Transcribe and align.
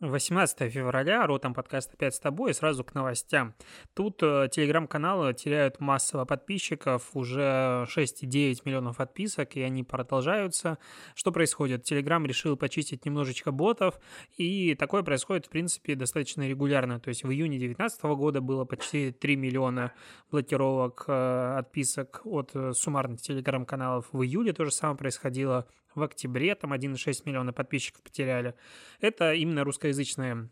18 0.00 0.72
февраля, 0.72 1.26
Ротом 1.26 1.54
подкаст 1.54 1.92
опять 1.92 2.14
с 2.14 2.20
тобой, 2.20 2.52
и 2.52 2.54
сразу 2.54 2.84
к 2.84 2.94
новостям. 2.94 3.54
Тут 3.94 4.22
э, 4.22 4.48
телеграм-каналы 4.48 5.34
теряют 5.34 5.80
массово 5.80 6.24
подписчиков, 6.24 7.10
уже 7.14 7.84
6,9 7.88 8.60
миллионов 8.64 8.98
подписок, 8.98 9.56
и 9.56 9.62
они 9.62 9.82
продолжаются. 9.82 10.78
Что 11.16 11.32
происходит? 11.32 11.82
Телеграм 11.82 12.24
решил 12.24 12.56
почистить 12.56 13.06
немножечко 13.06 13.50
ботов, 13.50 13.98
и 14.36 14.76
такое 14.76 15.02
происходит, 15.02 15.46
в 15.46 15.50
принципе, 15.50 15.96
достаточно 15.96 16.48
регулярно. 16.48 17.00
То 17.00 17.08
есть 17.08 17.24
в 17.24 17.32
июне 17.32 17.58
2019 17.58 18.02
года 18.04 18.40
было 18.40 18.64
почти 18.64 19.10
3 19.10 19.34
миллиона 19.34 19.92
блокировок 20.30 21.06
э, 21.08 21.56
отписок 21.58 22.20
от 22.24 22.54
э, 22.54 22.72
суммарных 22.72 23.20
телеграм-каналов. 23.20 24.06
В 24.12 24.22
июле 24.22 24.52
то 24.52 24.64
же 24.64 24.70
самое 24.70 24.96
происходило 24.96 25.66
в 25.98 26.02
октябре 26.02 26.54
там 26.54 26.72
1,6 26.72 27.22
миллиона 27.24 27.52
подписчиков 27.52 28.02
потеряли. 28.02 28.54
Это 29.00 29.34
именно 29.34 29.64
русскоязычные 29.64 30.48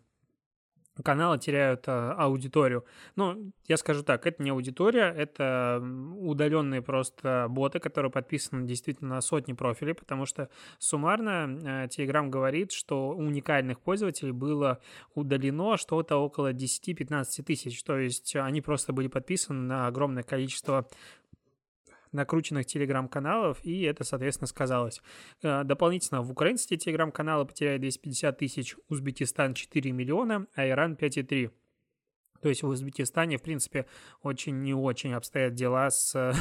каналы 1.02 1.38
теряют 1.38 1.84
а, 1.86 2.12
аудиторию. 2.12 2.84
Ну, 3.16 3.52
я 3.66 3.76
скажу 3.76 4.02
так, 4.02 4.26
это 4.26 4.42
не 4.42 4.50
аудитория, 4.50 5.12
это 5.16 5.82
удаленные 6.18 6.82
просто 6.82 7.46
боты, 7.48 7.78
которые 7.80 8.10
подписаны 8.10 8.66
действительно 8.66 9.16
на 9.16 9.20
сотни 9.20 9.52
профилей, 9.52 9.94
потому 9.94 10.26
что 10.26 10.48
суммарно 10.78 11.58
э, 11.62 11.86
Telegram 11.86 12.28
говорит, 12.28 12.72
что 12.72 13.10
уникальных 13.10 13.80
пользователей 13.80 14.32
было 14.32 14.80
удалено 15.14 15.76
что-то 15.76 16.16
около 16.16 16.52
10-15 16.52 17.42
тысяч, 17.42 17.82
то 17.82 17.98
есть 17.98 18.34
они 18.36 18.60
просто 18.60 18.92
были 18.92 19.08
подписаны 19.08 19.60
на 19.60 19.86
огромное 19.86 20.22
количество 20.22 20.88
накрученных 22.12 22.66
телеграм-каналов, 22.66 23.58
и 23.64 23.82
это, 23.82 24.04
соответственно, 24.04 24.48
сказалось. 24.48 25.00
Э, 25.42 25.64
дополнительно 25.64 26.22
в 26.22 26.30
украинские 26.30 26.78
телеграм-каналы 26.78 27.46
потеряли 27.46 27.78
250 27.78 28.38
тысяч, 28.38 28.76
Узбекистан 28.88 29.54
4 29.54 29.92
миллиона, 29.92 30.46
а 30.54 30.68
Иран 30.68 30.94
5,3. 30.94 31.50
То 32.40 32.48
есть 32.48 32.62
в 32.62 32.68
Узбекистане, 32.68 33.38
в 33.38 33.42
принципе, 33.42 33.86
очень 34.22 34.62
не 34.62 34.74
очень 34.74 35.14
обстоят 35.14 35.54
дела 35.54 35.90
с 35.90 36.14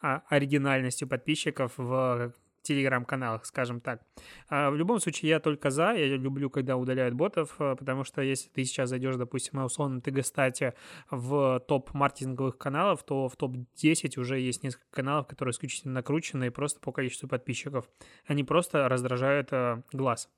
а, 0.00 0.22
оригинальностью 0.28 1.08
подписчиков 1.08 1.72
в 1.76 2.32
телеграм-каналах, 2.66 3.44
скажем 3.46 3.80
так. 3.80 4.02
А 4.48 4.70
в 4.70 4.76
любом 4.76 5.00
случае, 5.00 5.30
я 5.30 5.40
только 5.40 5.70
за, 5.70 5.92
я 5.92 6.16
люблю, 6.16 6.50
когда 6.50 6.76
удаляют 6.76 7.14
ботов, 7.14 7.56
э, 7.58 7.76
потому 7.76 8.04
что 8.04 8.22
если 8.22 8.48
ты 8.48 8.64
сейчас 8.64 8.90
зайдешь, 8.90 9.16
допустим, 9.16 9.58
на 9.58 9.64
условном 9.64 10.00
ТГ-стате 10.00 10.74
в 11.10 11.60
топ 11.60 11.94
маркетинговых 11.94 12.58
каналов, 12.58 13.04
то 13.04 13.28
в 13.28 13.36
топ-10 13.36 14.18
уже 14.18 14.38
есть 14.40 14.62
несколько 14.62 14.90
каналов, 14.90 15.26
которые 15.26 15.52
исключительно 15.52 15.94
накручены 15.94 16.50
просто 16.50 16.80
по 16.80 16.92
количеству 16.92 17.28
подписчиков. 17.28 17.88
Они 18.26 18.44
просто 18.44 18.88
раздражают 18.88 19.48
э, 19.52 19.82
глаз. 19.92 20.28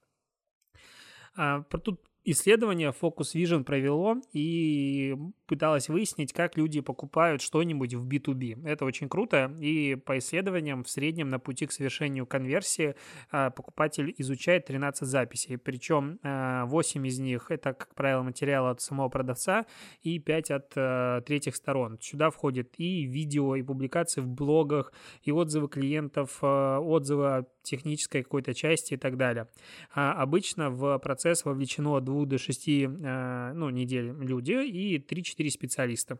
А, 1.37 1.63
тут 1.63 2.01
исследование 2.31 2.91
Focus 2.91 3.35
Vision 3.35 3.65
провело 3.65 4.17
и 4.33 5.17
пыталось 5.47 5.89
выяснить, 5.89 6.33
как 6.33 6.57
люди 6.57 6.81
покупают 6.81 7.41
что-нибудь 7.41 7.95
в 7.95 8.07
B2B. 8.07 8.67
Это 8.67 8.85
очень 8.85 9.09
круто, 9.09 9.53
и 9.59 9.95
по 9.95 10.19
исследованиям 10.19 10.85
в 10.85 10.91
среднем 10.91 11.31
на 11.31 11.39
пути 11.39 11.67
к 11.67 11.73
совершению 11.73 12.27
конверсии 12.27 12.95
а, 13.31 13.51
покупатель 13.51 14.15
изучает 14.19 14.67
13 14.67 15.09
записей, 15.09 15.57
причем 15.57 16.19
8 16.23 16.23
а, 16.23 17.07
из 17.07 17.19
них 17.19 17.51
это, 17.51 17.73
как 17.73 17.95
правило, 17.95 18.23
материалы 18.23 18.71
от 18.71 18.81
самого 18.81 19.09
продавца 19.09 19.67
и 20.03 20.19
5 20.19 20.51
от 20.51 20.73
а, 20.77 21.21
третьих 21.23 21.57
сторон. 21.57 21.99
Сюда 22.01 22.31
входит 22.31 22.75
и 22.77 23.05
видео, 23.05 23.57
и 23.57 23.63
публикации 23.63 24.21
в 24.21 24.29
блогах, 24.29 24.93
и 25.23 25.33
отзывы 25.33 25.69
клиентов, 25.69 26.43
отзывы 26.43 27.47
технической 27.71 28.23
какой-то 28.23 28.55
части 28.55 28.95
и 28.95 28.97
так 28.97 29.17
далее. 29.17 29.49
Обычно 29.93 30.71
в 30.71 30.99
процесс 30.99 31.45
вовлечено 31.45 31.97
от 31.97 32.05
2 32.05 32.27
до 32.27 32.39
6 32.39 32.67
ну, 32.67 33.71
недель 33.71 34.13
люди 34.21 34.53
и 34.67 34.99
3-4 34.99 35.39
4 35.39 35.51
специалиста. 35.51 36.19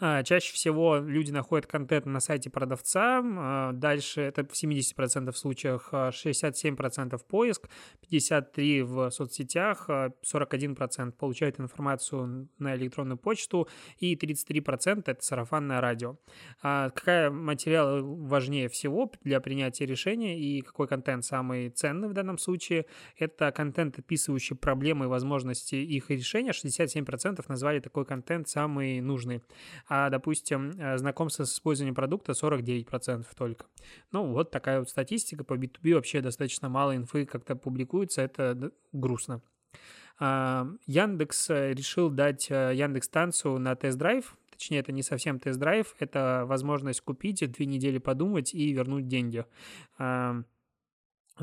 А, 0.00 0.22
чаще 0.22 0.52
всего 0.52 0.98
люди 0.98 1.32
находят 1.32 1.66
контент 1.66 2.06
на 2.06 2.20
сайте 2.20 2.50
продавца, 2.50 3.20
а, 3.20 3.72
дальше 3.72 4.20
это 4.20 4.44
в 4.44 4.52
70% 4.52 5.36
случаях 5.36 5.92
67% 5.92 7.14
а, 7.14 7.18
поиск, 7.18 7.68
53% 8.08 8.84
в 8.84 9.10
соцсетях, 9.10 9.88
41% 9.88 11.12
получают 11.12 11.58
информацию 11.58 12.48
на 12.58 12.76
электронную 12.76 13.18
почту 13.18 13.68
и 13.98 14.14
33% 14.14 15.02
это 15.06 15.24
сарафанное 15.24 15.80
радио. 15.80 16.16
Какая 16.62 17.30
материал 17.30 18.04
важнее 18.04 18.68
всего 18.68 19.10
для 19.24 19.40
принятия 19.40 19.86
решения 19.86 20.38
и 20.38 20.60
какой 20.60 20.86
контент 20.86 21.24
самый 21.24 21.70
ценный 21.70 22.08
в 22.08 22.12
данном 22.12 22.38
случае? 22.38 22.86
Это 23.16 23.50
контент, 23.52 23.98
описывающий 23.98 24.56
проблемы 24.56 25.06
и 25.06 25.08
возможности 25.08 25.74
их 25.74 26.10
решения. 26.10 26.52
67% 26.52 27.44
назвали 27.48 27.80
такой 27.80 28.04
контент 28.04 28.48
самый 28.48 29.00
нужный 29.00 29.42
а, 29.88 30.10
допустим, 30.10 30.70
э, 30.78 30.98
знакомство 30.98 31.44
с 31.44 31.54
использованием 31.54 31.94
продукта 31.94 32.32
49% 32.32 33.26
только. 33.34 33.66
Ну, 34.12 34.32
вот 34.32 34.50
такая 34.50 34.80
вот 34.80 34.90
статистика. 34.90 35.44
По 35.44 35.54
B2B 35.54 35.94
вообще 35.94 36.20
достаточно 36.20 36.68
мало 36.68 36.94
инфы 36.94 37.24
как-то 37.24 37.56
публикуется, 37.56 38.20
это 38.22 38.72
грустно. 38.92 39.40
А, 40.18 40.66
Яндекс 40.86 41.48
э, 41.50 41.72
решил 41.72 42.10
дать 42.10 42.50
э, 42.50 42.72
Яндекс 42.74 43.06
станцию 43.06 43.58
на 43.58 43.74
тест-драйв, 43.76 44.36
точнее, 44.50 44.80
это 44.80 44.92
не 44.92 45.02
совсем 45.02 45.38
тест-драйв, 45.38 45.94
это 45.98 46.44
возможность 46.46 47.00
купить, 47.00 47.50
две 47.50 47.66
недели 47.66 47.98
подумать 47.98 48.52
и 48.52 48.72
вернуть 48.72 49.06
деньги. 49.06 49.46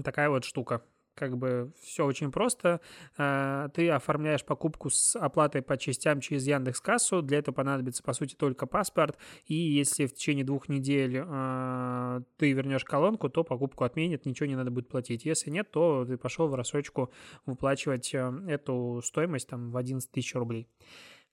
Такая 0.03 0.29
вот 0.29 0.43
штука 0.43 0.81
как 1.15 1.37
бы 1.37 1.71
все 1.81 2.05
очень 2.05 2.31
просто. 2.31 2.81
А, 3.17 3.69
ты 3.69 3.89
оформляешь 3.89 4.43
покупку 4.43 4.89
с 4.89 5.15
оплатой 5.15 5.61
по 5.61 5.77
частям 5.77 6.19
через 6.19 6.45
Яндекс 6.45 6.81
Кассу. 6.81 7.21
Для 7.21 7.39
этого 7.39 7.55
понадобится, 7.55 8.03
по 8.03 8.13
сути, 8.13 8.35
только 8.35 8.67
паспорт. 8.67 9.17
И 9.45 9.55
если 9.55 10.05
в 10.05 10.13
течение 10.13 10.45
двух 10.45 10.69
недель 10.69 11.23
а, 11.25 12.21
ты 12.37 12.51
вернешь 12.51 12.83
колонку, 12.83 13.29
то 13.29 13.43
покупку 13.43 13.83
отменят, 13.85 14.25
ничего 14.25 14.47
не 14.47 14.55
надо 14.55 14.71
будет 14.71 14.89
платить. 14.89 15.25
Если 15.25 15.49
нет, 15.49 15.71
то 15.71 16.05
ты 16.05 16.17
пошел 16.17 16.47
в 16.47 16.55
рассрочку 16.55 17.11
выплачивать 17.45 18.13
э, 18.13 18.31
эту 18.47 19.01
стоимость 19.03 19.47
там 19.49 19.71
в 19.71 19.77
11 19.77 20.11
тысяч 20.11 20.35
рублей. 20.35 20.67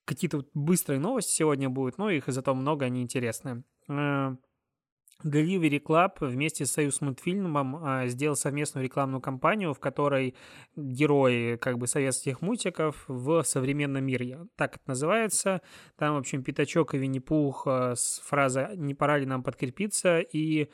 Какие-то 0.04 0.44
быстрые 0.54 1.00
новости 1.00 1.32
сегодня 1.32 1.69
будут, 1.69 1.99
но 1.99 2.10
их 2.10 2.25
зато 2.26 2.54
много, 2.54 2.87
они 2.87 3.03
интересные. 3.03 3.62
Delivery 5.25 5.83
Club 5.83 6.12
вместе 6.21 6.66
с 6.66 6.72
Союз 6.72 7.00
мультфильмом 7.00 7.77
а, 7.77 8.06
сделал 8.06 8.37
совместную 8.37 8.84
рекламную 8.84 9.21
кампанию, 9.21 9.75
в 9.75 9.81
которой 9.81 10.34
герои 10.77 11.56
как 11.56 11.78
бы 11.78 11.87
советских 11.87 12.41
мультиков 12.41 13.05
в 13.09 13.43
современном 13.44 14.05
мире. 14.05 14.47
Так 14.56 14.77
это 14.77 14.84
называется. 14.87 15.62
Там, 15.97 16.15
в 16.15 16.19
общем, 16.19 16.43
Пятачок 16.43 16.94
и 16.94 16.99
Винни-Пух 16.99 17.66
а, 17.66 17.94
с 17.94 18.21
фразой 18.25 18.77
«Не 18.77 18.94
пора 18.94 19.19
ли 19.19 19.27
нам 19.27 19.43
подкрепиться?» 19.43 20.21
и 20.21 20.69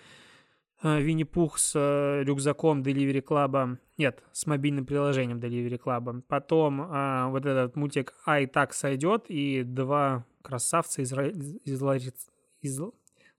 а, 0.80 1.00
Винни-Пух 1.00 1.58
с 1.58 2.22
рюкзаком 2.22 2.82
Delivery 2.82 3.22
Club, 3.22 3.78
нет, 3.96 4.22
с 4.32 4.46
мобильным 4.46 4.86
приложением 4.86 5.38
Delivery 5.38 5.78
Club. 5.78 6.22
Потом 6.28 6.82
а, 6.82 7.28
вот 7.28 7.44
этот 7.44 7.74
мультик 7.76 8.14
«Ай 8.26 8.46
так 8.46 8.72
сойдет» 8.72 9.24
и 9.28 9.62
два 9.64 10.24
красавца 10.42 11.02
из, 11.02 11.12
из, 11.12 11.82
из, 11.82 12.12
из 12.62 12.80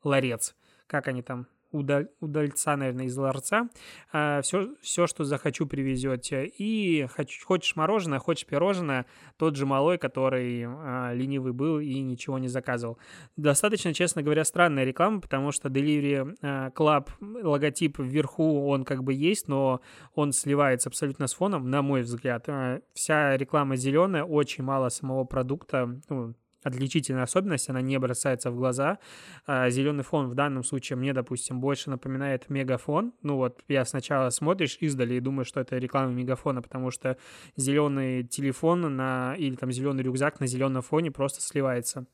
Ларец 0.03 0.55
как 0.89 1.07
они 1.07 1.21
там, 1.21 1.47
удаль, 1.71 2.09
удальца, 2.19 2.75
наверное, 2.75 3.05
из 3.05 3.17
ларца. 3.17 3.69
А, 4.11 4.41
все, 4.41 4.75
все, 4.81 5.07
что 5.07 5.23
захочу, 5.23 5.65
привезете. 5.65 6.45
И 6.45 7.05
хоч, 7.15 7.43
хочешь 7.43 7.75
мороженое, 7.75 8.19
хочешь 8.19 8.45
пирожное, 8.45 9.05
тот 9.37 9.55
же 9.55 9.65
малой, 9.65 9.97
который 9.97 10.65
а, 10.65 11.13
ленивый 11.13 11.53
был 11.53 11.79
и 11.79 11.99
ничего 12.01 12.39
не 12.39 12.47
заказывал. 12.47 12.97
Достаточно, 13.37 13.93
честно 13.93 14.23
говоря, 14.23 14.43
странная 14.45 14.83
реклама, 14.83 15.21
потому 15.21 15.51
что 15.51 15.69
Delivery 15.69 16.35
а, 16.41 16.69
Club 16.71 17.09
логотип 17.21 17.99
вверху, 17.99 18.67
он 18.67 18.83
как 18.83 19.03
бы 19.03 19.13
есть, 19.13 19.47
но 19.47 19.81
он 20.15 20.31
сливается 20.31 20.89
абсолютно 20.89 21.27
с 21.27 21.33
фоном, 21.33 21.69
на 21.69 21.81
мой 21.81 22.01
взгляд. 22.01 22.47
Вся 22.93 23.37
реклама 23.37 23.75
зеленая, 23.75 24.23
очень 24.23 24.63
мало 24.63 24.89
самого 24.89 25.23
продукта, 25.23 25.99
ну, 26.09 26.33
отличительная 26.63 27.23
особенность, 27.23 27.69
она 27.69 27.81
не 27.81 27.97
бросается 27.99 28.51
в 28.51 28.55
глаза. 28.55 28.99
А, 29.45 29.69
зеленый 29.69 30.03
фон 30.03 30.29
в 30.29 30.35
данном 30.35 30.63
случае 30.63 30.97
мне, 30.97 31.13
допустим, 31.13 31.59
больше 31.61 31.89
напоминает 31.89 32.49
мегафон. 32.49 33.13
Ну 33.21 33.37
вот, 33.37 33.63
я 33.67 33.85
сначала 33.85 34.29
смотришь 34.29 34.77
издали 34.79 35.15
и 35.15 35.19
думаю, 35.19 35.45
что 35.45 35.59
это 35.59 35.77
реклама 35.77 36.11
мегафона, 36.11 36.61
потому 36.61 36.91
что 36.91 37.17
зеленый 37.55 38.23
телефон 38.23 38.95
на, 38.95 39.35
или 39.37 39.55
там 39.55 39.71
зеленый 39.71 40.03
рюкзак 40.03 40.39
на 40.39 40.47
зеленом 40.47 40.81
фоне 40.81 41.11
просто 41.11 41.41
сливается. 41.41 42.05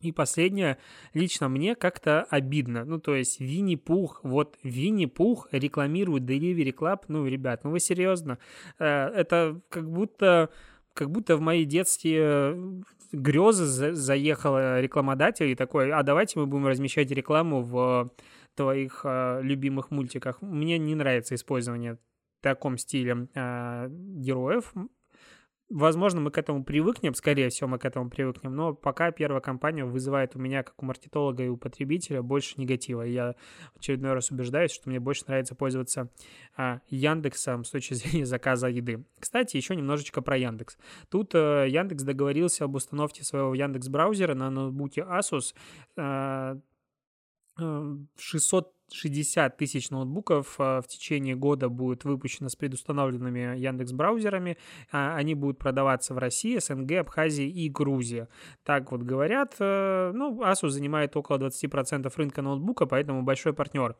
И 0.00 0.12
последнее, 0.12 0.76
лично 1.14 1.48
мне 1.48 1.74
как-то 1.74 2.22
обидно. 2.24 2.84
Ну, 2.84 3.00
то 3.00 3.14
есть 3.14 3.40
Винни-Пух, 3.40 4.20
вот 4.24 4.58
Винни-Пух 4.62 5.48
рекламирует 5.52 6.24
Delivery 6.24 6.74
Club. 6.74 7.04
Ну, 7.08 7.26
ребят, 7.26 7.64
ну 7.64 7.70
вы 7.70 7.80
серьезно? 7.80 8.38
Э, 8.78 9.06
это 9.08 9.58
как 9.70 9.90
будто, 9.90 10.50
как 10.92 11.10
будто 11.10 11.36
в 11.36 11.40
моей 11.40 11.64
детстве 11.64 12.54
грезы 13.12 13.94
заехала 13.94 14.80
рекламодатель 14.80 15.48
и 15.48 15.54
такой, 15.54 15.92
а 15.92 16.02
давайте 16.02 16.38
мы 16.38 16.46
будем 16.46 16.66
размещать 16.66 17.10
рекламу 17.10 17.62
в 17.62 18.10
твоих 18.54 19.00
э, 19.04 19.40
любимых 19.42 19.90
мультиках. 19.90 20.40
Мне 20.42 20.78
не 20.78 20.94
нравится 20.94 21.34
использование 21.34 21.98
таком 22.46 22.78
стиле 22.78 23.26
э, 23.34 23.88
героев. 23.90 24.72
Возможно, 25.68 26.20
мы 26.20 26.30
к 26.30 26.38
этому 26.38 26.62
привыкнем, 26.62 27.12
скорее 27.14 27.48
всего, 27.48 27.68
мы 27.68 27.78
к 27.80 27.84
этому 27.84 28.08
привыкнем, 28.08 28.54
но 28.54 28.72
пока 28.72 29.10
первая 29.10 29.40
компания 29.40 29.84
вызывает 29.84 30.36
у 30.36 30.38
меня, 30.38 30.62
как 30.62 30.80
у 30.80 30.86
маркетолога 30.86 31.42
и 31.42 31.48
у 31.48 31.56
потребителя, 31.56 32.22
больше 32.22 32.60
негатива. 32.60 33.02
Я 33.02 33.34
очередной 33.74 34.12
раз 34.12 34.30
убеждаюсь, 34.30 34.70
что 34.70 34.88
мне 34.88 35.00
больше 35.00 35.24
нравится 35.26 35.56
пользоваться 35.56 36.08
а, 36.56 36.82
Яндексом 36.88 37.64
с 37.64 37.70
точки 37.70 37.94
зрения 37.94 38.26
заказа 38.26 38.68
еды. 38.68 39.04
Кстати, 39.18 39.56
еще 39.56 39.74
немножечко 39.74 40.22
про 40.22 40.36
Яндекс. 40.36 40.78
Тут 41.10 41.32
а, 41.34 41.64
Яндекс 41.64 42.04
договорился 42.04 42.64
об 42.64 42.76
установке 42.76 43.24
своего 43.24 43.52
Яндекс 43.52 43.88
браузера 43.88 44.34
на 44.34 44.50
ноутбуке 44.50 45.00
Asus. 45.00 45.52
А, 45.96 46.58
600 48.18 48.75
60 48.92 49.56
тысяч 49.56 49.90
ноутбуков 49.90 50.56
а, 50.58 50.80
в 50.80 50.86
течение 50.86 51.34
года 51.34 51.68
будет 51.68 52.04
выпущено 52.04 52.48
с 52.48 52.56
предустановленными 52.56 53.58
Яндекс 53.58 53.92
браузерами. 53.92 54.58
А, 54.92 55.16
они 55.16 55.34
будут 55.34 55.58
продаваться 55.58 56.14
в 56.14 56.18
России, 56.18 56.58
СНГ, 56.58 56.92
Абхазии 57.00 57.48
и 57.48 57.68
Грузии. 57.68 58.28
Так 58.64 58.92
вот 58.92 59.02
говорят. 59.02 59.56
Э, 59.58 60.12
ну, 60.14 60.42
Asus 60.42 60.70
занимает 60.70 61.16
около 61.16 61.38
20% 61.38 62.12
рынка 62.16 62.42
ноутбука, 62.42 62.86
поэтому 62.86 63.22
большой 63.22 63.52
партнер. 63.52 63.96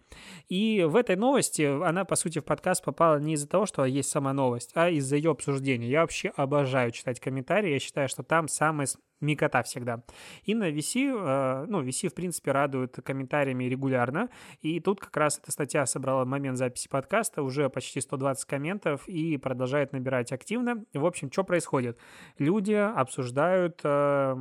И 0.49 0.85
в 0.89 0.97
этой 0.97 1.17
новости 1.17 1.63
она, 1.63 2.05
по 2.05 2.17
сути, 2.17 2.39
в 2.39 2.45
подкаст 2.45 2.85
попала 2.85 3.19
не 3.19 3.35
из-за 3.35 3.49
того, 3.49 3.67
что 3.67 3.85
есть 3.85 4.09
сама 4.09 4.33
новость, 4.33 4.71
а 4.75 4.89
из-за 4.91 5.17
ее 5.17 5.33
обсуждения. 5.33 5.89
Я 5.89 6.03
вообще 6.03 6.29
обожаю 6.37 6.91
читать 6.93 7.21
комментарии. 7.21 7.73
Я 7.73 7.79
считаю, 7.79 8.09
что 8.09 8.23
там 8.23 8.49
самые 8.49 8.87
микота 9.21 9.63
всегда. 9.63 10.03
И 10.45 10.55
на 10.55 10.71
VC, 10.71 11.13
э, 11.15 11.67
ну, 11.69 11.83
VC, 11.83 12.09
в 12.09 12.15
принципе, 12.15 12.53
радует 12.53 12.97
комментариями 13.05 13.65
регулярно, 13.65 14.29
и 14.61 14.81
тут 14.81 15.01
как 15.01 15.17
раз 15.17 15.39
эта 15.39 15.53
статья 15.53 15.87
собрала 15.87 16.25
момент 16.25 16.59
записи 16.59 16.89
подкаста, 16.89 17.43
уже 17.43 17.69
почти 17.71 18.01
120 18.01 18.45
комментов, 18.45 19.09
и 19.09 19.37
продолжает 19.37 19.93
набирать 19.93 20.33
активно. 20.33 20.85
В 20.93 21.07
общем, 21.07 21.31
что 21.31 21.45
происходит? 21.45 21.99
Люди 22.39 22.73
обсуждают 22.73 23.81
э, 23.85 24.37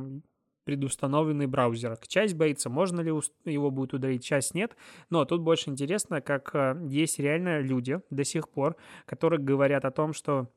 предустановленный 0.66 1.46
браузер. 1.46 1.96
Часть 2.06 2.34
боится, 2.34 2.68
можно 2.68 3.00
ли 3.00 3.12
его 3.44 3.70
будет 3.70 3.94
удалить, 3.94 4.24
часть 4.24 4.52
нет. 4.52 4.76
Но 5.10 5.24
тут 5.24 5.40
больше 5.40 5.70
интересно, 5.70 6.20
как 6.20 6.50
э, 6.54 6.76
есть 6.88 7.18
реально 7.20 7.60
люди 7.60 8.00
до 8.10 8.24
сих 8.24 8.48
пор, 8.48 8.76
которые 9.06 9.40
говорят 9.40 9.84
о 9.84 9.92
том, 9.92 10.12
что 10.12 10.50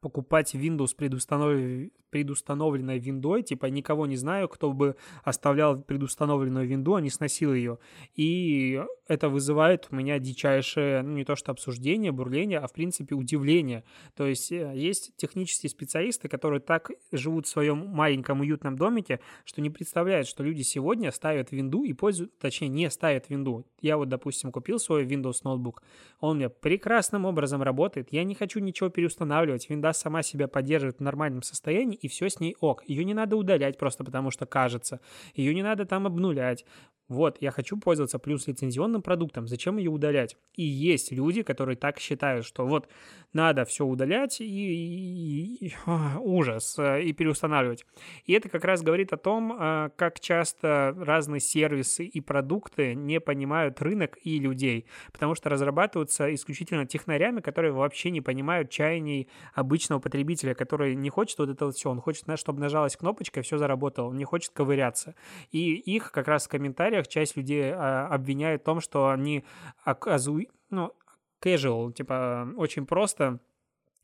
покупать 0.00 0.54
Windows 0.54 0.94
предустанов... 0.96 1.90
предустановленной 2.10 2.98
виндой, 2.98 3.42
типа 3.42 3.66
никого 3.66 4.06
не 4.06 4.16
знаю, 4.16 4.48
кто 4.48 4.72
бы 4.72 4.96
оставлял 5.24 5.80
предустановленную 5.80 6.66
винду, 6.66 6.94
а 6.94 7.00
не 7.00 7.10
сносил 7.10 7.52
ее. 7.52 7.78
И 8.14 8.80
это 9.08 9.28
вызывает 9.28 9.88
у 9.90 9.96
меня 9.96 10.18
дичайшее, 10.18 11.02
ну 11.02 11.16
не 11.16 11.24
то 11.24 11.34
что 11.34 11.52
обсуждение, 11.52 12.12
бурление, 12.12 12.58
а 12.58 12.66
в 12.66 12.72
принципе 12.72 13.14
удивление. 13.14 13.84
То 14.14 14.26
есть 14.26 14.52
э, 14.52 14.72
есть 14.74 15.16
технические 15.16 15.70
специалисты, 15.70 16.28
которые 16.28 16.60
так 16.60 16.90
живут 17.10 17.46
в 17.46 17.48
своем 17.48 17.86
маленьком 17.88 18.40
уютном 18.40 18.76
домике, 18.76 19.20
что 19.44 19.60
не 19.60 19.70
представляют, 19.70 20.28
что 20.28 20.44
люди 20.44 20.62
сегодня 20.62 21.10
ставят 21.10 21.52
винду 21.52 21.84
и 21.84 21.92
пользуют, 21.92 22.38
точнее 22.38 22.68
не 22.68 22.90
ставят 22.90 23.28
винду. 23.28 23.66
Я 23.80 23.96
вот, 23.96 24.08
допустим, 24.08 24.52
купил 24.52 24.78
свой 24.78 25.04
Windows 25.04 25.40
ноутбук, 25.44 25.82
он 26.20 26.36
у 26.36 26.38
меня 26.38 26.50
прекрасным 26.50 27.24
образом 27.24 27.62
работает, 27.62 28.08
я 28.12 28.24
не 28.24 28.34
хочу 28.34 28.60
ничего 28.60 28.90
переустанавливать, 28.90 29.68
винда 29.70 29.87
сама 29.92 30.22
себя 30.22 30.48
поддерживает 30.48 30.98
в 30.98 31.02
нормальном 31.02 31.42
состоянии, 31.42 31.96
и 31.96 32.08
все 32.08 32.28
с 32.28 32.40
ней 32.40 32.56
ок. 32.60 32.82
Ее 32.86 33.04
не 33.04 33.14
надо 33.14 33.36
удалять 33.36 33.78
просто 33.78 34.04
потому, 34.04 34.30
что 34.30 34.46
кажется. 34.46 35.00
Ее 35.34 35.54
не 35.54 35.62
надо 35.62 35.84
там 35.84 36.06
обнулять. 36.06 36.64
Вот, 37.08 37.38
я 37.40 37.50
хочу 37.52 37.78
пользоваться 37.78 38.18
плюс 38.18 38.46
лицензионным 38.46 39.00
продуктом, 39.00 39.48
зачем 39.48 39.78
ее 39.78 39.90
удалять? 39.90 40.36
И 40.54 40.62
есть 40.62 41.10
люди, 41.10 41.42
которые 41.42 41.76
так 41.76 41.98
считают, 41.98 42.44
что 42.44 42.66
вот 42.66 42.86
надо 43.32 43.64
все 43.64 43.86
удалять 43.86 44.42
и, 44.42 44.44
и, 44.44 45.68
и 45.68 45.72
ужас, 46.18 46.78
э, 46.78 47.02
и 47.04 47.14
переустанавливать. 47.14 47.86
И 48.26 48.34
это 48.34 48.50
как 48.50 48.64
раз 48.64 48.82
говорит 48.82 49.14
о 49.14 49.16
том, 49.16 49.56
э, 49.58 49.90
как 49.96 50.20
часто 50.20 50.94
разные 50.98 51.40
сервисы 51.40 52.04
и 52.04 52.20
продукты 52.20 52.94
не 52.94 53.20
понимают 53.20 53.80
рынок 53.80 54.18
и 54.22 54.38
людей, 54.38 54.84
потому 55.10 55.34
что 55.34 55.48
разрабатываются 55.48 56.34
исключительно 56.34 56.84
технарями, 56.84 57.40
которые 57.40 57.72
вообще 57.72 58.10
не 58.10 58.20
понимают 58.20 58.68
чаяний 58.68 59.28
обычного 59.54 60.00
потребителя, 60.00 60.54
который 60.54 60.94
не 60.94 61.08
хочет 61.08 61.38
вот 61.38 61.48
это 61.48 61.64
вот 61.66 61.76
все, 61.76 61.90
он 61.90 62.02
хочет, 62.02 62.26
чтобы 62.38 62.60
нажалась 62.60 62.96
кнопочка, 62.96 63.40
и 63.40 63.42
все 63.42 63.56
заработало, 63.56 64.08
он 64.08 64.16
не 64.16 64.24
хочет 64.24 64.52
ковыряться. 64.52 65.14
И 65.52 65.74
их 65.74 66.12
как 66.12 66.28
раз 66.28 66.46
в 66.46 66.50
комментариях 66.50 66.97
комментариях 66.98 67.08
часть 67.08 67.36
людей 67.36 67.72
а, 67.72 68.08
обвиняет 68.08 68.62
в 68.62 68.64
том, 68.64 68.80
что 68.80 69.08
они 69.08 69.44
оказу... 69.84 70.40
ну, 70.70 70.92
casual, 71.40 71.92
типа 71.92 72.48
очень 72.56 72.86
просто 72.86 73.38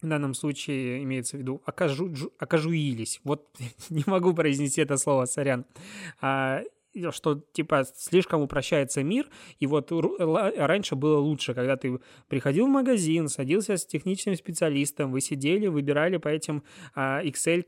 в 0.00 0.08
данном 0.08 0.34
случае 0.34 1.02
имеется 1.02 1.36
в 1.36 1.40
виду 1.40 1.62
окажу, 1.64 2.12
окажуились. 2.38 3.20
Вот 3.24 3.48
не 3.90 4.04
могу 4.06 4.34
произнести 4.34 4.80
это 4.82 4.96
слово, 4.96 5.26
сорян. 5.26 5.64
А, 6.20 6.62
что 7.10 7.40
типа 7.52 7.84
слишком 7.96 8.42
упрощается 8.42 9.02
мир, 9.02 9.28
и 9.58 9.66
вот 9.66 9.90
раньше 9.90 10.96
было 10.96 11.18
лучше, 11.18 11.54
когда 11.54 11.76
ты 11.76 11.98
приходил 12.28 12.66
в 12.66 12.70
магазин, 12.70 13.28
садился 13.28 13.76
с 13.76 13.86
техническим 13.86 14.34
специалистом, 14.36 15.12
вы 15.12 15.20
сидели, 15.20 15.66
выбирали 15.66 16.16
по 16.16 16.28
этим 16.28 16.62
а, 16.94 17.22
Excel 17.22 17.64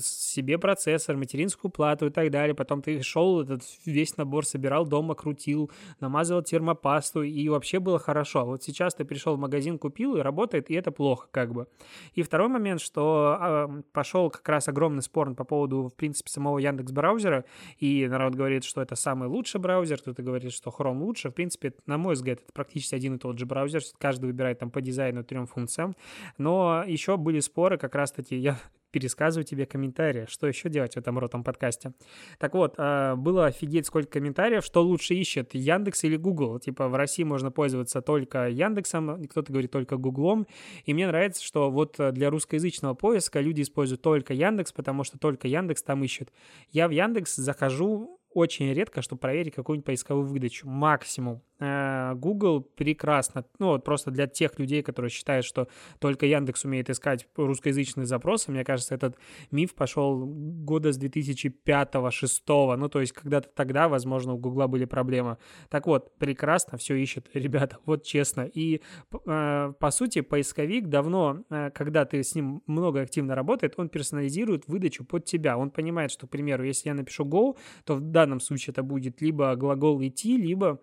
себе 0.00 0.58
процессор, 0.58 1.16
материнскую 1.16 1.70
плату 1.70 2.06
и 2.06 2.10
так 2.10 2.30
далее, 2.30 2.54
потом 2.54 2.82
ты 2.82 3.02
шел 3.02 3.42
этот 3.42 3.62
весь 3.84 4.16
набор, 4.16 4.46
собирал 4.46 4.86
дома, 4.86 5.14
крутил, 5.14 5.70
намазывал 6.00 6.42
термопасту, 6.42 7.22
и 7.22 7.48
вообще 7.48 7.78
было 7.78 7.98
хорошо. 7.98 8.44
Вот 8.44 8.62
сейчас 8.62 8.94
ты 8.94 9.04
пришел 9.04 9.36
в 9.36 9.38
магазин, 9.38 9.78
купил, 9.78 10.16
и 10.16 10.20
работает, 10.20 10.70
и 10.70 10.74
это 10.74 10.90
плохо 10.92 11.28
как 11.30 11.52
бы. 11.52 11.66
И 12.14 12.22
второй 12.22 12.48
момент, 12.48 12.80
что 12.80 13.36
а, 13.38 13.82
пошел 13.92 14.30
как 14.30 14.48
раз 14.48 14.68
огромный 14.68 15.02
спор 15.02 15.34
по 15.34 15.44
поводу, 15.44 15.88
в 15.88 15.94
принципе, 15.94 16.30
самого 16.30 16.58
Яндекс 16.58 16.92
браузера, 16.92 17.44
и 17.78 18.06
народ 18.08 18.34
говорит, 18.34 18.64
что 18.68 18.82
это 18.82 18.94
самый 18.94 19.28
лучший 19.28 19.60
браузер, 19.60 19.98
кто-то 19.98 20.22
говорит, 20.22 20.52
что 20.52 20.70
Chrome 20.70 21.00
лучше. 21.00 21.30
В 21.30 21.34
принципе, 21.34 21.74
на 21.86 21.98
мой 21.98 22.14
взгляд, 22.14 22.40
это 22.40 22.52
практически 22.52 22.94
один 22.94 23.16
и 23.16 23.18
тот 23.18 23.38
же 23.38 23.46
браузер. 23.46 23.82
Каждый 23.98 24.26
выбирает 24.26 24.58
там 24.58 24.70
по 24.70 24.80
дизайну 24.80 25.24
трем 25.24 25.46
функциям. 25.46 25.96
Но 26.36 26.84
еще 26.86 27.16
были 27.16 27.40
споры, 27.40 27.78
как 27.78 27.94
раз-таки 27.94 28.36
я 28.36 28.58
пересказываю 28.90 29.44
тебе 29.44 29.66
комментарии. 29.66 30.26
Что 30.28 30.46
еще 30.46 30.68
делать 30.68 30.94
в 30.94 30.96
этом 30.98 31.18
ротом 31.18 31.44
подкасте? 31.44 31.92
Так 32.38 32.54
вот, 32.54 32.74
а, 32.78 33.16
было 33.16 33.46
офигеть 33.46 33.86
сколько 33.86 34.10
комментариев, 34.10 34.64
что 34.64 34.82
лучше 34.82 35.14
ищет, 35.14 35.54
Яндекс 35.54 36.04
или 36.04 36.16
Google. 36.16 36.58
Типа 36.58 36.88
в 36.88 36.94
России 36.94 37.24
можно 37.24 37.50
пользоваться 37.50 38.02
только 38.02 38.48
Яндексом, 38.48 39.24
кто-то 39.24 39.52
говорит 39.52 39.70
только 39.70 39.96
Гуглом. 39.96 40.46
И 40.84 40.94
мне 40.94 41.06
нравится, 41.06 41.42
что 41.42 41.70
вот 41.70 41.96
для 41.98 42.30
русскоязычного 42.30 42.94
поиска 42.94 43.40
люди 43.40 43.62
используют 43.62 44.02
только 44.02 44.34
Яндекс, 44.34 44.72
потому 44.72 45.04
что 45.04 45.18
только 45.18 45.48
Яндекс 45.48 45.82
там 45.82 46.04
ищет. 46.04 46.32
Я 46.70 46.88
в 46.88 46.90
Яндекс 46.90 47.36
захожу 47.36 48.17
очень 48.30 48.72
редко, 48.72 49.02
чтобы 49.02 49.20
проверить 49.20 49.54
какую-нибудь 49.54 49.86
поисковую 49.86 50.26
выдачу. 50.26 50.68
Максимум. 50.68 51.42
Э, 51.60 52.14
Google 52.14 52.60
прекрасно, 52.60 53.44
ну 53.58 53.68
вот 53.68 53.84
просто 53.84 54.12
для 54.12 54.28
тех 54.28 54.58
людей, 54.60 54.82
которые 54.82 55.10
считают, 55.10 55.44
что 55.44 55.66
только 55.98 56.26
Яндекс 56.26 56.64
умеет 56.64 56.88
искать 56.88 57.26
русскоязычные 57.36 58.06
запросы, 58.06 58.52
мне 58.52 58.64
кажется, 58.64 58.94
этот 58.94 59.16
миф 59.50 59.74
пошел 59.74 60.24
года 60.24 60.92
с 60.92 61.00
2005-2006, 61.00 62.76
ну 62.76 62.88
то 62.88 63.00
есть 63.00 63.12
когда-то 63.12 63.48
тогда, 63.54 63.88
возможно, 63.88 64.34
у 64.34 64.38
Гугла 64.38 64.68
были 64.68 64.84
проблемы. 64.84 65.38
Так 65.68 65.86
вот, 65.88 66.16
прекрасно 66.18 66.78
все 66.78 66.94
ищет, 66.94 67.28
ребята, 67.34 67.78
вот 67.86 68.04
честно. 68.04 68.42
И 68.42 68.80
э, 69.26 69.72
по 69.78 69.90
сути, 69.90 70.20
поисковик 70.20 70.86
давно, 70.86 71.42
э, 71.50 71.70
когда 71.74 72.04
ты 72.04 72.22
с 72.22 72.36
ним 72.36 72.62
много 72.66 73.00
активно 73.00 73.34
работает, 73.34 73.74
он 73.78 73.88
персонализирует 73.88 74.68
выдачу 74.68 75.04
под 75.04 75.24
тебя. 75.24 75.58
Он 75.58 75.70
понимает, 75.70 76.12
что, 76.12 76.28
к 76.28 76.30
примеру, 76.30 76.62
если 76.64 76.88
я 76.88 76.94
напишу 76.94 77.24
Go, 77.24 77.56
то 77.84 77.96
в 77.96 78.00
данном 78.00 78.38
случае 78.38 78.72
это 78.72 78.84
будет 78.84 79.20
либо 79.20 79.56
глагол 79.56 80.00
идти, 80.02 80.36
либо 80.36 80.80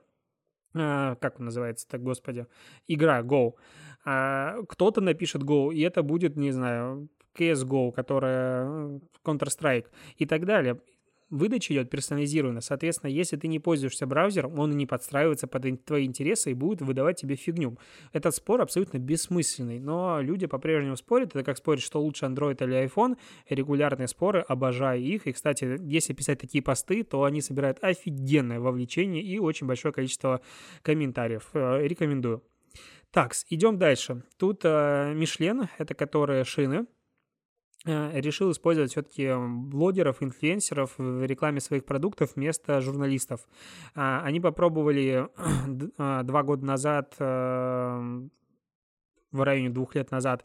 а, 0.75 1.15
как 1.15 1.39
он 1.39 1.45
называется 1.45 1.87
так, 1.87 2.03
господи, 2.03 2.45
игра 2.87 3.21
Go. 3.21 3.53
А, 4.03 4.57
кто-то 4.67 5.01
напишет 5.01 5.43
Go, 5.43 5.73
и 5.73 5.81
это 5.81 6.03
будет, 6.03 6.35
не 6.35 6.51
знаю, 6.51 7.09
CSGO, 7.37 7.91
которая 7.91 8.99
Counter-Strike 9.23 9.87
и 10.17 10.25
так 10.25 10.45
далее. 10.45 10.79
Выдача 11.29 11.73
идет 11.73 11.89
персонализированно. 11.89 12.61
Соответственно, 12.61 13.09
если 13.09 13.37
ты 13.37 13.47
не 13.47 13.59
пользуешься 13.59 14.05
браузером, 14.05 14.59
он 14.59 14.71
не 14.71 14.85
подстраивается 14.85 15.47
под 15.47 15.85
твои 15.85 16.05
интересы 16.05 16.51
и 16.51 16.53
будет 16.53 16.81
выдавать 16.81 17.19
тебе 17.19 17.35
фигню. 17.35 17.77
Этот 18.13 18.35
спор 18.35 18.61
абсолютно 18.61 18.97
бессмысленный, 18.97 19.79
но 19.79 20.21
люди 20.21 20.45
по-прежнему 20.45 20.95
спорят. 20.95 21.35
Это 21.35 21.43
как 21.43 21.57
спорить, 21.57 21.83
что 21.83 22.01
лучше 22.01 22.25
Android 22.25 22.63
или 22.63 22.85
iPhone. 22.85 23.17
Регулярные 23.49 24.07
споры, 24.07 24.41
обожаю 24.47 25.01
их. 25.01 25.27
И, 25.27 25.33
кстати, 25.33 25.77
если 25.81 26.13
писать 26.13 26.39
такие 26.39 26.61
посты, 26.61 27.03
то 27.03 27.23
они 27.23 27.41
собирают 27.41 27.79
офигенное 27.81 28.59
вовлечение 28.59 29.23
и 29.23 29.39
очень 29.39 29.67
большое 29.67 29.93
количество 29.93 30.41
комментариев. 30.81 31.49
Э, 31.53 31.81
рекомендую. 31.81 32.43
Так, 33.15 33.33
идем 33.49 33.77
дальше. 33.77 34.23
Тут 34.37 34.61
э, 34.65 35.13
Мишлен, 35.15 35.69
это 35.77 35.93
которые 35.93 36.43
шины, 36.43 36.81
э, 36.81 36.85
решил 37.85 38.51
использовать 38.51 38.91
все-таки 38.91 39.31
блогеров, 39.37 40.21
инфлюенсеров 40.21 40.93
в 40.97 41.23
рекламе 41.25 41.59
своих 41.59 41.85
продуктов 41.85 42.35
вместо 42.35 42.81
журналистов. 42.81 43.47
Э, 43.95 44.19
они 44.23 44.39
попробовали 44.39 45.27
э, 45.97 46.21
два 46.23 46.43
года 46.43 46.65
назад 46.65 47.15
э, 47.19 48.27
в 49.35 49.43
районе 49.43 49.69
двух 49.69 49.95
лет 49.95 50.11
назад 50.11 50.43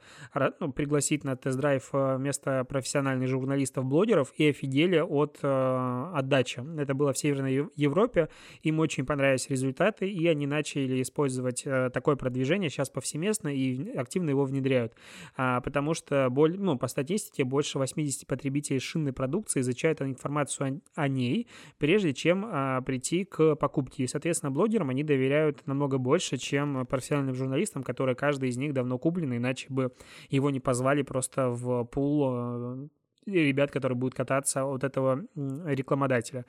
ну, 0.60 0.72
пригласить 0.72 1.24
на 1.24 1.36
тест-драйв 1.36 1.88
э, 1.92 2.16
вместо 2.16 2.64
профессиональных 2.64 3.28
журналистов-блогеров 3.28 4.32
и 4.36 4.50
офигели 4.50 4.98
от 4.98 5.38
э, 5.42 6.10
отдачи. 6.14 6.62
Это 6.78 6.94
было 6.94 7.12
в 7.12 7.18
Северной 7.18 7.68
Европе, 7.76 8.28
им 8.62 8.80
очень 8.80 9.06
понравились 9.06 9.48
результаты, 9.48 10.08
и 10.10 10.26
они 10.26 10.46
начали 10.46 11.02
использовать 11.02 11.62
э, 11.64 11.90
такое 11.90 12.16
продвижение 12.16 12.70
сейчас 12.70 12.90
повсеместно 12.90 13.48
и 13.48 13.96
активно 13.96 14.30
его 14.30 14.44
внедряют, 14.44 14.94
а, 15.36 15.60
потому 15.60 15.94
что 15.94 16.28
боль, 16.30 16.58
ну, 16.58 16.78
по 16.78 16.88
статистике 16.88 17.44
больше 17.44 17.78
80 17.78 18.26
потребителей 18.26 18.80
шинной 18.80 19.12
продукции 19.12 19.60
изучают 19.60 20.02
информацию 20.02 20.82
о, 20.96 21.02
о 21.02 21.08
ней, 21.08 21.48
прежде 21.78 22.12
чем 22.12 22.44
а, 22.46 22.80
прийти 22.82 23.24
к 23.24 23.56
покупке. 23.56 24.04
И, 24.04 24.06
соответственно, 24.06 24.50
блогерам 24.50 24.90
они 24.90 25.02
доверяют 25.02 25.66
намного 25.66 25.98
больше, 25.98 26.36
чем 26.36 26.86
профессиональным 26.86 27.34
журналистам, 27.34 27.82
которые 27.82 28.16
каждый 28.16 28.48
из 28.48 28.56
них 28.56 28.72
давно 28.80 28.98
куплен, 28.98 29.36
иначе 29.36 29.66
бы 29.68 29.92
его 30.28 30.50
не 30.50 30.60
позвали 30.60 31.02
просто 31.02 31.50
в 31.50 31.84
пул 31.84 32.28
э, 32.28 32.88
ребят, 33.26 33.70
которые 33.70 33.96
будут 33.96 34.14
кататься 34.14 34.64
от 34.64 34.84
этого 34.84 35.24
рекламодателя. 35.34 36.44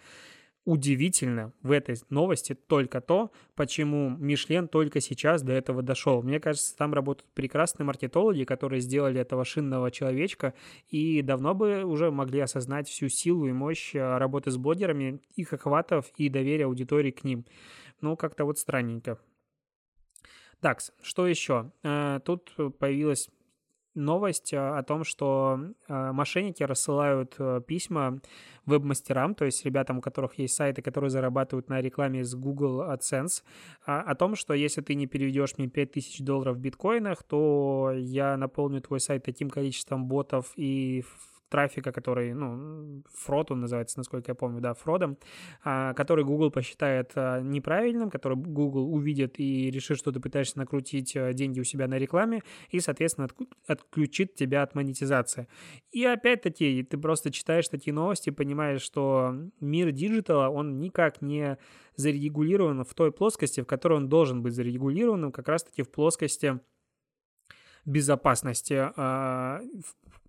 Удивительно 0.64 1.54
в 1.64 1.72
этой 1.72 1.96
новости 2.12 2.54
только 2.54 3.02
то, 3.02 3.32
почему 3.56 4.12
Мишлен 4.12 4.68
только 4.68 5.02
сейчас 5.02 5.42
до 5.42 5.54
этого 5.54 5.82
дошел. 5.82 6.22
Мне 6.22 6.40
кажется, 6.40 6.78
там 6.78 6.94
работают 6.94 7.34
прекрасные 7.34 7.88
маркетологи, 7.88 8.44
которые 8.44 8.80
сделали 8.82 9.20
этого 9.20 9.44
шинного 9.44 9.90
человечка 9.90 10.54
и 10.88 11.24
давно 11.24 11.56
бы 11.56 11.84
уже 11.84 12.12
могли 12.12 12.42
осознать 12.42 12.88
всю 12.88 13.10
силу 13.10 13.48
и 13.48 13.52
мощь 13.52 13.96
э, 13.96 14.18
работы 14.18 14.52
с 14.52 14.58
блогерами, 14.58 15.20
их 15.36 15.52
охватов 15.52 16.12
и 16.16 16.30
доверия 16.30 16.66
аудитории 16.66 17.12
к 17.12 17.24
ним. 17.24 17.46
Ну, 18.00 18.16
как-то 18.16 18.46
вот 18.46 18.60
странненько. 18.60 19.18
Так, 20.62 20.80
что 21.02 21.28
еще? 21.28 21.72
Э, 21.84 22.20
тут 22.24 22.54
появилась 22.78 23.30
новость 23.96 24.54
э, 24.54 24.58
о 24.58 24.84
том, 24.84 25.04
что 25.04 25.60
э, 25.88 26.12
мошенники 26.12 26.62
рассылают 26.62 27.36
письма 27.66 28.22
веб-мастерам, 28.68 29.34
то 29.34 29.44
есть 29.46 29.66
ребятам, 29.66 29.98
у 29.98 30.02
которых 30.02 30.38
есть 30.38 30.56
сайты, 30.56 30.84
которые 30.84 31.10
зарабатывают 31.10 31.68
на 31.68 31.82
рекламе 31.82 32.24
с 32.24 32.36
Google 32.36 32.84
AdSense, 32.84 33.42
о 33.86 34.14
том, 34.14 34.36
что 34.36 34.54
если 34.54 34.82
ты 34.82 34.94
не 34.94 35.08
переведешь 35.08 35.58
мне 35.58 35.68
5000 35.68 36.22
долларов 36.22 36.58
в 36.58 36.60
биткоинах, 36.60 37.24
то 37.24 37.92
я 37.96 38.38
наполню 38.38 38.82
твой 38.82 39.00
сайт 39.00 39.24
таким 39.24 39.50
количеством 39.50 40.06
ботов 40.08 40.54
и 40.56 41.04
трафика, 41.52 41.92
который, 41.92 42.34
ну, 42.34 43.04
фрод 43.14 43.52
он 43.52 43.60
называется, 43.60 44.00
насколько 44.00 44.32
я 44.32 44.36
помню, 44.36 44.62
да, 44.62 44.74
фродом, 44.74 45.18
а, 45.64 45.94
который 45.94 46.24
Google 46.24 46.50
посчитает 46.50 47.12
а, 47.16 47.42
неправильным, 47.42 48.10
который 48.10 48.38
Google 48.38 48.92
увидит 48.92 49.40
и 49.40 49.70
решит, 49.70 49.98
что 49.98 50.12
ты 50.12 50.20
пытаешься 50.20 50.58
накрутить 50.58 51.16
а, 51.16 51.34
деньги 51.34 51.60
у 51.60 51.64
себя 51.64 51.88
на 51.88 52.00
рекламе, 52.00 52.42
и, 52.70 52.80
соответственно, 52.80 53.28
отключит 53.68 54.34
тебя 54.36 54.64
от 54.64 54.74
монетизации. 54.76 55.48
И 55.92 56.04
опять-таки, 56.06 56.84
ты 56.84 56.98
просто 56.98 57.32
читаешь 57.32 57.68
такие 57.68 57.94
новости, 57.94 58.30
понимаешь, 58.30 58.82
что 58.82 59.36
мир 59.60 59.92
диджитала, 59.92 60.48
он 60.50 60.80
никак 60.80 61.22
не 61.22 61.58
зарегулирован 61.98 62.86
в 62.86 62.94
той 62.94 63.12
плоскости, 63.12 63.60
в 63.60 63.66
которой 63.66 63.96
он 63.96 64.08
должен 64.08 64.42
быть 64.42 64.54
зарегулированным, 64.54 65.34
как 65.34 65.50
раз-таки 65.50 65.84
в 65.84 65.92
плоскости 65.92 66.60
безопасности, 67.84 68.90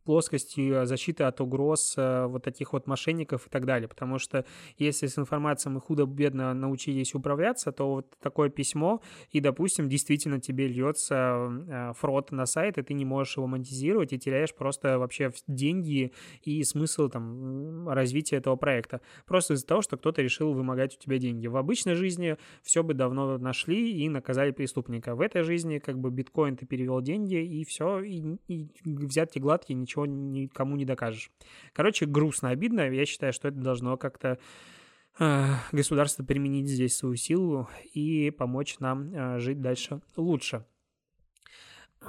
плоскости 0.05 0.85
защиты 0.85 1.25
от 1.25 1.41
угроз 1.41 1.95
э, 1.97 2.27
вот 2.27 2.43
таких 2.43 2.73
вот 2.73 2.87
мошенников 2.87 3.47
и 3.47 3.51
так 3.51 3.67
далее. 3.67 3.89
Потому 3.89 4.19
что 4.19 4.45
если 4.79 5.07
с 5.07 5.19
информацией 5.19 5.75
мы 5.75 5.81
худо-бедно 5.81 6.55
научились 6.55 7.15
управляться, 7.15 7.73
то 7.73 7.89
вот 7.89 8.17
такое 8.21 8.49
письмо, 8.49 9.01
и, 9.31 9.41
допустим, 9.41 9.89
действительно 9.89 10.41
тебе 10.41 10.69
льется 10.69 11.49
э, 11.69 11.93
фрод 11.95 12.33
на 12.33 12.47
сайт, 12.47 12.79
и 12.79 12.83
ты 12.83 12.95
не 12.95 13.05
можешь 13.05 13.37
его 13.37 13.47
монетизировать, 13.47 14.13
и 14.13 14.19
теряешь 14.19 14.55
просто 14.55 14.99
вообще 14.99 15.33
деньги 15.47 16.13
и 16.43 16.63
смысл 16.65 17.09
там 17.09 17.89
развития 17.89 18.37
этого 18.37 18.57
проекта. 18.57 19.01
Просто 19.27 19.55
из-за 19.55 19.67
того, 19.67 19.83
что 19.83 19.97
кто-то 19.97 20.23
решил 20.23 20.53
вымогать 20.53 20.97
у 20.97 21.01
тебя 21.01 21.19
деньги. 21.19 21.47
В 21.47 21.57
обычной 21.57 21.95
жизни 21.95 22.37
все 22.63 22.83
бы 22.83 22.95
давно 22.95 23.39
нашли 23.39 24.05
и 24.05 24.09
наказали 24.09 24.51
преступника. 24.51 25.15
В 25.15 25.21
этой 25.21 25.43
жизни 25.43 25.79
как 25.79 25.99
бы 25.99 26.11
биткоин 26.11 26.57
ты 26.57 26.67
перевел 26.67 27.01
деньги, 27.01 27.37
и 27.37 27.65
все, 27.65 28.01
и, 28.01 28.37
и 28.49 28.69
взятки 28.85 29.39
гладкие, 29.39 29.77
ничего 29.77 29.92
ничего 29.93 30.07
никому 30.07 30.77
не 30.77 30.85
докажешь. 30.85 31.31
Короче, 31.73 32.07
грустно, 32.07 32.51
обидно. 32.51 32.91
Я 32.91 33.07
считаю, 33.07 33.33
что 33.33 33.49
это 33.49 33.59
должно 33.59 33.97
как-то 33.97 34.39
э, 35.19 35.45
государство 35.73 36.25
применить 36.25 36.69
здесь 36.69 36.97
свою 36.97 37.17
силу 37.17 37.69
и 37.93 38.31
помочь 38.31 38.79
нам 38.79 39.13
э, 39.13 39.39
жить 39.39 39.61
дальше 39.61 40.01
лучше. 40.17 40.65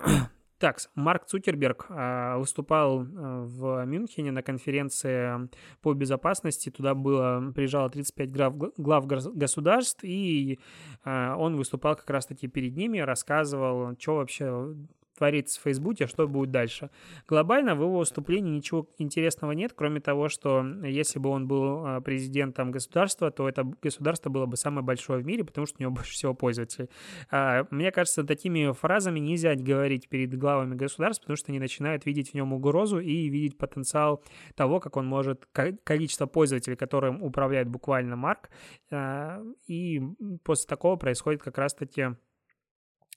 Так, 0.60 0.78
Марк 0.96 1.26
Цукерберг 1.26 1.88
э, 1.90 2.38
выступал 2.38 3.00
в 3.04 3.84
Мюнхене 3.84 4.32
на 4.32 4.42
конференции 4.42 5.50
по 5.82 5.94
безопасности. 5.94 6.70
Туда 6.70 6.94
было, 6.96 7.52
приезжало 7.54 7.90
35 7.90 8.32
глав, 8.32 8.56
глав 8.78 9.06
государств, 9.06 10.06
и 10.06 10.58
он 11.04 11.58
выступал 11.58 11.98
как 11.98 12.10
раз-таки 12.10 12.48
перед 12.48 12.78
ними, 12.78 13.00
рассказывал, 13.00 13.98
что 14.00 14.16
вообще 14.16 14.74
творится 15.18 15.60
в 15.60 15.64
Фейсбуке, 15.64 16.08
что 16.08 16.28
будет 16.28 16.52
дальше. 16.52 16.90
Глобально 17.28 17.76
в 17.76 17.82
его 17.82 18.00
выступлении 18.00 18.56
ничего 18.56 18.88
интересного 18.98 19.52
нет, 19.52 19.74
кроме 19.76 20.00
того, 20.00 20.30
что 20.30 20.66
если 20.84 21.20
бы 21.20 21.30
он 21.30 21.48
был 21.48 21.86
а, 21.86 22.02
президентом 22.02 22.72
государства, 22.72 23.32
то 23.32 23.48
это 23.48 23.64
государство 23.82 24.30
было 24.30 24.46
бы 24.46 24.58
самое 24.58 24.84
большое 24.84 25.22
в 25.22 25.26
мире, 25.26 25.44
потому 25.44 25.68
что 25.68 25.78
у 25.80 25.82
него 25.82 25.92
больше 25.96 26.14
всего 26.14 26.34
пользователей. 26.34 26.90
А, 27.30 27.66
мне 27.70 27.92
кажется, 27.92 28.24
такими 28.24 28.72
фразами 28.74 29.20
нельзя 29.20 29.56
говорить 29.56 30.10
перед 30.10 30.36
главами 30.38 30.76
государств, 30.76 31.22
потому 31.22 31.38
что 31.38 31.52
они 31.52 31.60
начинают 31.60 32.06
видеть 32.06 32.32
в 32.32 32.34
нем 32.34 32.54
угрозу 32.54 33.00
и 33.00 33.30
видеть 33.30 33.58
потенциал 33.58 34.24
того, 34.56 34.80
как 34.80 34.98
он 34.98 35.06
может, 35.06 35.48
количество 35.84 36.26
пользователей, 36.26 36.76
которым 36.76 37.22
управляет 37.22 37.68
буквально 37.68 38.16
Марк, 38.16 38.50
а, 38.92 39.42
и 39.68 40.02
после 40.44 40.68
такого 40.68 40.96
происходит 40.96 41.42
как 41.44 41.58
раз-таки 41.58 42.16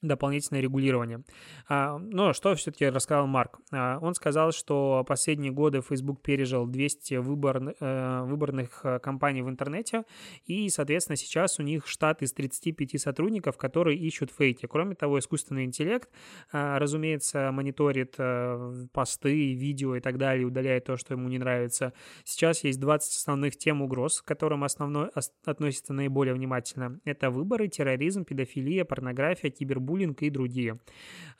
дополнительное 0.02 0.60
регулирование. 0.60 1.22
А, 1.68 1.98
но 1.98 2.32
что 2.32 2.54
все-таки 2.54 2.88
рассказал 2.88 3.26
Марк? 3.26 3.58
А, 3.72 3.98
он 4.00 4.14
сказал, 4.14 4.52
что 4.52 5.04
последние 5.06 5.52
годы 5.52 5.80
Facebook 5.80 6.22
пережил 6.22 6.66
200 6.66 7.14
выбор, 7.14 7.74
э, 7.80 8.22
выборных 8.24 8.80
э, 8.84 8.98
компаний 8.98 9.42
в 9.42 9.48
интернете, 9.48 10.04
и, 10.44 10.68
соответственно, 10.68 11.16
сейчас 11.16 11.58
у 11.58 11.62
них 11.62 11.86
штат 11.86 12.22
из 12.22 12.32
35 12.32 13.00
сотрудников, 13.00 13.56
которые 13.56 13.98
ищут 13.98 14.30
фейки. 14.30 14.66
Кроме 14.66 14.94
того, 14.94 15.18
искусственный 15.18 15.64
интеллект, 15.64 16.10
а, 16.52 16.78
разумеется, 16.78 17.50
мониторит 17.52 18.14
э, 18.18 18.86
посты, 18.92 19.54
видео 19.54 19.96
и 19.96 20.00
так 20.00 20.18
далее, 20.18 20.46
удаляет 20.46 20.84
то, 20.84 20.96
что 20.96 21.14
ему 21.14 21.28
не 21.28 21.38
нравится. 21.38 21.92
Сейчас 22.24 22.64
есть 22.64 22.80
20 22.80 23.16
основных 23.16 23.56
тем 23.56 23.82
угроз, 23.82 24.22
к 24.22 24.24
которым 24.24 24.64
основной 24.64 25.10
относится 25.44 25.92
наиболее 25.92 26.34
внимательно. 26.34 27.00
Это 27.04 27.30
выборы, 27.30 27.68
терроризм, 27.68 28.24
педофилия, 28.24 28.84
порнография, 28.84 29.50
кибербуллинг, 29.50 29.85
буллинг 29.86 30.22
и 30.22 30.30
другие. 30.30 30.78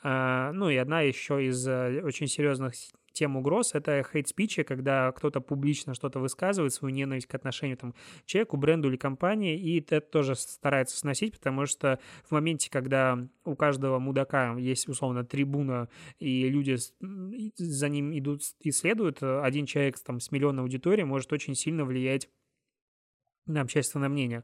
А, 0.01 0.51
ну 0.53 0.69
и 0.69 0.75
одна 0.75 1.01
еще 1.01 1.45
из 1.45 1.67
э, 1.67 2.01
очень 2.03 2.27
серьезных 2.27 2.73
тем 3.17 3.35
угроз— 3.35 3.71
это 3.73 4.03
хейт-спичи, 4.03 4.61
когда 4.61 5.11
кто-то 5.11 5.41
публично 5.41 5.95
что-то 5.95 6.19
высказывает, 6.19 6.71
свою 6.71 6.93
ненависть 6.93 7.25
к 7.25 7.33
отношению 7.33 7.77
там, 7.77 7.93
к 7.93 8.25
человеку, 8.25 8.57
бренду 8.57 8.89
или 8.89 8.95
компании, 8.95 9.59
и 9.59 9.79
это 9.79 10.01
тоже 10.01 10.35
старается 10.35 10.97
сносить, 10.97 11.33
потому 11.33 11.65
что 11.65 11.99
в 12.25 12.31
моменте, 12.31 12.69
когда 12.69 13.17
у 13.43 13.55
каждого 13.55 13.97
мудака 13.97 14.55
есть, 14.57 14.87
условно, 14.87 15.25
трибуна, 15.25 15.89
и 16.19 16.47
люди 16.47 16.77
за 17.57 17.89
ним 17.89 18.15
идут 18.15 18.43
и 18.59 18.71
следуют, 18.71 19.23
один 19.23 19.65
человек 19.65 19.97
там, 19.99 20.19
с 20.19 20.31
миллионной 20.31 20.61
аудиторией 20.61 21.05
может 21.05 21.33
очень 21.33 21.55
сильно 21.55 21.85
влиять 21.85 22.29
на 23.47 23.61
общественное 23.61 24.09
мнение. 24.09 24.43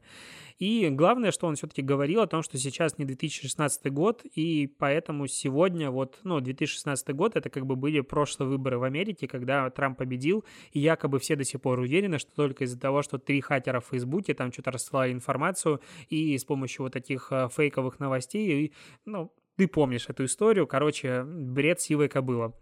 И 0.58 0.88
главное, 0.90 1.32
что 1.32 1.46
он 1.46 1.56
все-таки 1.56 1.82
говорил 1.82 2.20
о 2.20 2.26
том, 2.26 2.42
что 2.42 2.58
сейчас 2.58 2.98
не 2.98 3.04
2016 3.04 3.92
год, 3.92 4.24
и 4.24 4.66
поэтому 4.66 5.26
сегодня 5.26 5.90
вот, 5.90 6.20
ну, 6.22 6.40
2016 6.40 7.14
год, 7.14 7.36
это 7.36 7.50
как 7.50 7.66
бы 7.66 7.76
были 7.76 8.00
прошлые 8.00 8.48
выборы 8.48 8.78
в 8.78 8.84
Америке, 8.84 9.26
когда 9.26 9.68
Трамп 9.70 9.98
победил, 9.98 10.44
и 10.72 10.80
якобы 10.80 11.18
все 11.18 11.36
до 11.36 11.44
сих 11.44 11.60
пор 11.60 11.80
уверены, 11.80 12.18
что 12.18 12.32
только 12.34 12.64
из-за 12.64 12.78
того, 12.78 13.02
что 13.02 13.18
три 13.18 13.40
хакера 13.40 13.80
в 13.80 13.86
Фейсбуке 13.86 14.34
там 14.34 14.52
что-то 14.52 14.70
рассылали 14.70 15.12
информацию, 15.12 15.80
и 16.08 16.36
с 16.38 16.44
помощью 16.44 16.84
вот 16.84 16.92
таких 16.92 17.28
э, 17.30 17.48
фейковых 17.50 17.98
новостей, 17.98 18.66
и, 18.66 18.72
ну, 19.04 19.32
ты 19.56 19.68
помнишь 19.68 20.08
эту 20.08 20.24
историю, 20.24 20.66
короче, 20.66 21.24
бред 21.24 21.80
сивой 21.80 22.08
кобыла. 22.08 22.54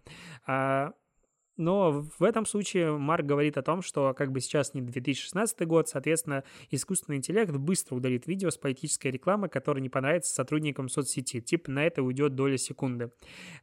Но 1.57 2.05
в 2.17 2.23
этом 2.23 2.45
случае 2.45 2.97
Марк 2.97 3.25
говорит 3.25 3.57
о 3.57 3.61
том, 3.61 3.81
что 3.81 4.13
как 4.13 4.31
бы 4.31 4.39
сейчас 4.39 4.73
не 4.73 4.81
2016 4.81 5.67
год, 5.67 5.87
соответственно, 5.87 6.43
искусственный 6.71 7.17
интеллект 7.17 7.51
быстро 7.51 7.95
удалит 7.95 8.27
видео 8.27 8.49
с 8.49 8.57
политической 8.57 9.07
рекламы, 9.07 9.49
которая 9.49 9.81
не 9.81 9.89
понравится 9.89 10.33
сотрудникам 10.33 10.89
соцсети. 10.89 11.41
Типа 11.41 11.71
на 11.71 11.85
это 11.85 12.01
уйдет 12.01 12.35
доля 12.35 12.57
секунды. 12.57 13.11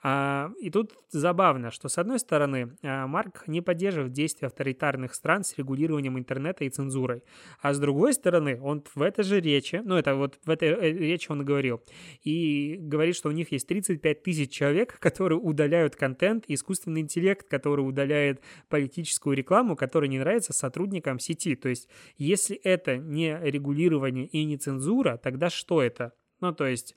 А, 0.02 0.50
и 0.60 0.70
тут 0.70 0.94
забавно, 1.10 1.70
что 1.70 1.88
с 1.88 1.98
одной 1.98 2.18
стороны 2.18 2.76
а, 2.82 3.06
Марк 3.06 3.44
не 3.46 3.60
поддерживает 3.60 4.12
действия 4.12 4.46
авторитарных 4.46 5.14
стран 5.14 5.44
с 5.44 5.56
регулированием 5.58 6.18
интернета 6.18 6.64
и 6.64 6.70
цензурой, 6.70 7.22
а 7.60 7.74
с 7.74 7.78
другой 7.78 8.14
стороны 8.14 8.60
он 8.60 8.84
в 8.94 9.02
этой 9.02 9.24
же 9.24 9.40
речи, 9.40 9.80
ну 9.84 9.96
это 9.96 10.14
вот 10.14 10.38
в 10.44 10.50
этой 10.50 10.68
э, 10.68 10.92
речи 10.92 11.30
он 11.30 11.44
говорил, 11.44 11.82
и 12.22 12.76
говорит, 12.78 13.16
что 13.16 13.28
у 13.28 13.32
них 13.32 13.52
есть 13.52 13.66
35 13.66 14.22
тысяч 14.22 14.50
человек, 14.50 14.98
которые 14.98 15.38
удаляют 15.38 15.96
контент, 15.96 16.44
искусственный 16.48 17.00
интеллект, 17.00 17.48
который 17.48 17.79
который 17.80 17.88
удаляет 17.88 18.42
политическую 18.68 19.36
рекламу, 19.36 19.76
которая 19.76 20.08
не 20.08 20.18
нравится 20.18 20.52
сотрудникам 20.52 21.18
сети. 21.18 21.56
То 21.56 21.68
есть, 21.68 21.88
если 22.18 22.56
это 22.56 22.96
не 22.96 23.38
регулирование 23.42 24.26
и 24.26 24.44
не 24.44 24.56
цензура, 24.56 25.16
тогда 25.16 25.50
что 25.50 25.82
это? 25.82 26.12
Ну, 26.40 26.52
то 26.52 26.66
есть, 26.66 26.94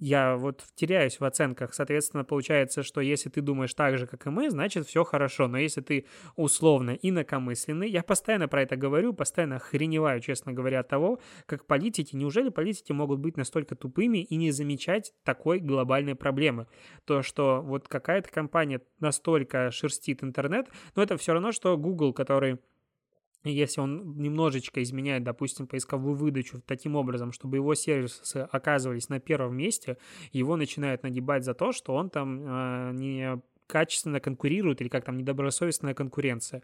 я 0.00 0.36
вот 0.36 0.64
теряюсь 0.74 1.20
в 1.20 1.24
оценках. 1.24 1.74
Соответственно, 1.74 2.24
получается, 2.24 2.82
что 2.82 3.02
если 3.02 3.28
ты 3.28 3.42
думаешь 3.42 3.74
так 3.74 3.98
же, 3.98 4.06
как 4.06 4.26
и 4.26 4.30
мы, 4.30 4.50
значит, 4.50 4.86
все 4.86 5.04
хорошо. 5.04 5.46
Но 5.46 5.58
если 5.58 5.82
ты 5.82 6.06
условно 6.36 6.98
инакомысленный, 7.00 7.88
я 7.88 8.02
постоянно 8.02 8.48
про 8.48 8.62
это 8.62 8.76
говорю, 8.76 9.12
постоянно 9.12 9.56
охреневаю, 9.56 10.20
честно 10.20 10.52
говоря, 10.52 10.80
от 10.80 10.88
того, 10.88 11.20
как 11.46 11.66
политики, 11.66 12.16
неужели 12.16 12.48
политики 12.48 12.92
могут 12.92 13.20
быть 13.20 13.36
настолько 13.36 13.76
тупыми 13.76 14.18
и 14.18 14.36
не 14.36 14.50
замечать 14.50 15.12
такой 15.22 15.60
глобальной 15.60 16.14
проблемы? 16.14 16.66
То, 17.04 17.22
что 17.22 17.60
вот 17.60 17.86
какая-то 17.86 18.30
компания 18.30 18.80
настолько 19.00 19.70
шерстит 19.70 20.24
интернет, 20.24 20.68
но 20.96 21.02
это 21.02 21.18
все 21.18 21.34
равно, 21.34 21.52
что 21.52 21.76
Google, 21.76 22.14
который 22.14 22.58
если 23.44 23.80
он 23.80 24.16
немножечко 24.18 24.82
изменяет, 24.82 25.24
допустим, 25.24 25.66
поисковую 25.66 26.14
выдачу 26.14 26.60
таким 26.66 26.96
образом, 26.96 27.32
чтобы 27.32 27.56
его 27.56 27.74
сервисы 27.74 28.48
оказывались 28.50 29.08
на 29.08 29.20
первом 29.20 29.56
месте, 29.56 29.96
его 30.32 30.56
начинают 30.56 31.02
нагибать 31.02 31.44
за 31.44 31.54
то, 31.54 31.72
что 31.72 31.94
он 31.94 32.10
там 32.10 32.40
э, 32.42 32.92
не 32.92 33.40
качественно 33.70 34.20
конкурируют 34.20 34.80
или 34.80 34.88
как 34.88 35.04
там 35.04 35.16
недобросовестная 35.16 35.94
конкуренция. 35.94 36.62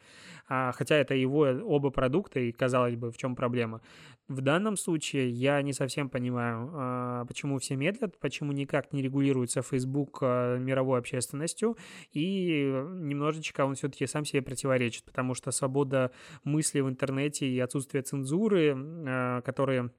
А, 0.49 0.73
хотя 0.73 0.97
это 0.97 1.15
его 1.15 1.41
оба 1.41 1.91
продукта, 1.91 2.41
и 2.41 2.51
казалось 2.51 2.97
бы, 2.97 3.13
в 3.13 3.17
чем 3.17 3.37
проблема. 3.37 3.81
В 4.29 4.41
данном 4.41 4.77
случае 4.77 5.31
я 5.31 5.63
не 5.63 5.73
совсем 5.73 6.11
понимаю, 6.11 6.71
а, 6.75 7.25
почему 7.27 7.59
все 7.59 7.77
медлят, 7.77 8.19
почему 8.19 8.53
никак 8.53 8.93
не 8.93 9.03
регулируется 9.03 9.63
Facebook 9.63 10.19
а, 10.21 10.59
мировой 10.59 10.99
общественностью, 10.99 11.77
и 12.13 12.65
немножечко 12.95 13.65
он 13.65 13.77
все-таки 13.77 14.07
сам 14.07 14.25
себе 14.25 14.43
противоречит, 14.43 15.05
потому 15.05 15.35
что 15.35 15.53
свобода 15.53 16.11
мысли 16.43 16.81
в 16.81 16.89
интернете 16.89 17.47
и 17.47 17.61
отсутствие 17.61 18.03
цензуры, 18.03 18.75
а, 18.77 19.43
которые 19.43 19.91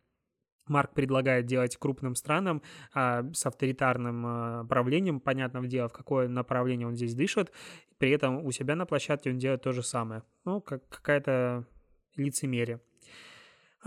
Марк 0.67 0.93
предлагает 0.93 1.45
делать 1.45 1.77
крупным 1.77 2.15
странам 2.15 2.61
а, 2.93 3.25
с 3.33 3.45
авторитарным 3.45 4.23
а, 4.25 4.65
правлением, 4.65 5.19
понятно 5.19 5.65
дело, 5.67 5.89
в 5.89 5.93
какое 5.93 6.27
направление 6.27 6.87
он 6.87 6.95
здесь 6.95 7.15
дышит, 7.15 7.51
при 7.97 8.11
этом 8.11 8.45
у 8.45 8.51
себя 8.51 8.75
на 8.75 8.85
площадке 8.85 9.31
он 9.31 9.37
делает 9.37 9.61
то 9.61 9.71
же 9.71 9.83
самое. 9.83 10.23
Ну, 10.45 10.61
как 10.61 10.87
какая-то 10.89 11.65
лицемерие. 12.15 12.81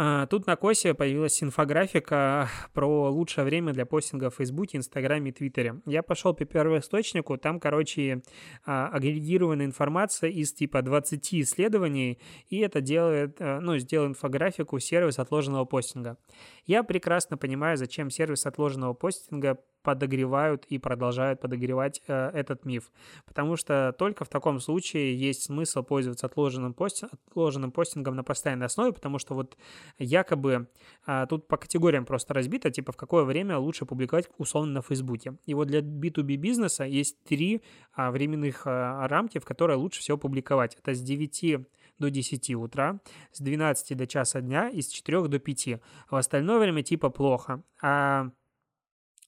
А, 0.03 0.25
тут 0.25 0.47
на 0.47 0.57
Косе 0.57 0.95
появилась 0.95 1.43
инфографика 1.43 2.49
про 2.73 3.11
лучшее 3.11 3.45
время 3.45 3.75
для 3.75 3.85
постинга 3.85 4.31
в 4.31 4.37
Фейсбуке, 4.37 4.79
Инстаграме 4.79 5.29
и 5.29 5.33
Твиттере. 5.35 5.83
Я 5.85 6.03
пошел 6.03 6.33
по 6.33 6.47
первоисточнику, 6.47 7.37
там, 7.37 7.61
короче, 7.61 8.23
а, 8.65 8.89
агрегированная 8.89 9.67
информация 9.67 10.31
из 10.31 10.55
типа 10.55 10.81
20 10.81 11.43
исследований, 11.43 12.19
и 12.49 12.61
это 12.61 12.81
делает, 12.81 13.43
э, 13.43 13.61
ну, 13.61 13.77
сделал 13.77 14.07
инфографику 14.07 14.79
сервис 14.79 15.19
отложенного 15.19 15.67
постинга. 15.67 16.17
Я 16.65 16.83
прекрасно 16.83 17.37
понимаю, 17.37 17.77
зачем 17.77 18.09
сервис 18.09 18.47
отложенного 18.47 18.95
постинга 18.95 19.59
подогревают 19.83 20.65
и 20.67 20.79
продолжают 20.79 21.41
подогревать 21.41 22.03
э, 22.07 22.31
этот 22.35 22.65
миф. 22.65 22.91
Потому 23.27 23.57
что 23.57 23.95
только 23.99 24.25
в 24.25 24.29
таком 24.29 24.61
случае 24.61 25.17
есть 25.19 25.45
смысл 25.45 25.83
пользоваться 25.83 26.27
отложенным, 26.27 26.75
пости... 26.75 27.07
отложенным 27.29 27.73
постингом 27.73 28.17
на 28.17 28.25
постоянной 28.25 28.67
основе, 28.67 28.93
потому 28.93 29.19
что 29.19 29.35
вот 29.35 29.57
якобы 29.99 30.69
э, 31.07 31.27
тут 31.29 31.49
по 31.49 31.57
категориям 31.57 32.05
просто 32.05 32.35
разбито, 32.35 32.71
типа 32.71 32.93
в 32.93 32.97
какое 32.97 33.25
время 33.25 33.59
лучше 33.59 33.87
публиковать 33.87 34.29
условно 34.39 34.73
на 34.73 34.83
Фейсбуке. 34.83 35.37
И 35.47 35.55
вот 35.55 35.69
для 35.69 35.81
B2B 35.81 36.37
бизнеса 36.37 36.85
есть 36.85 37.23
три 37.25 37.63
э, 37.97 38.11
временных 38.11 38.67
э, 38.67 39.07
рамки, 39.07 39.39
в 39.39 39.45
которые 39.45 39.77
лучше 39.77 40.01
всего 40.01 40.19
публиковать. 40.19 40.77
Это 40.77 40.95
с 40.95 41.01
9 41.01 41.67
до 42.01 42.11
10 42.11 42.55
утра, 42.55 42.99
с 43.33 43.41
12 43.41 43.97
до 43.97 44.07
часа 44.07 44.41
дня 44.41 44.69
и 44.69 44.81
с 44.81 44.89
4 44.89 45.29
до 45.29 45.39
5. 45.39 45.81
В 46.11 46.17
остальное 46.17 46.59
время 46.59 46.83
типа 46.83 47.11
плохо. 47.11 47.63
А 47.83 48.31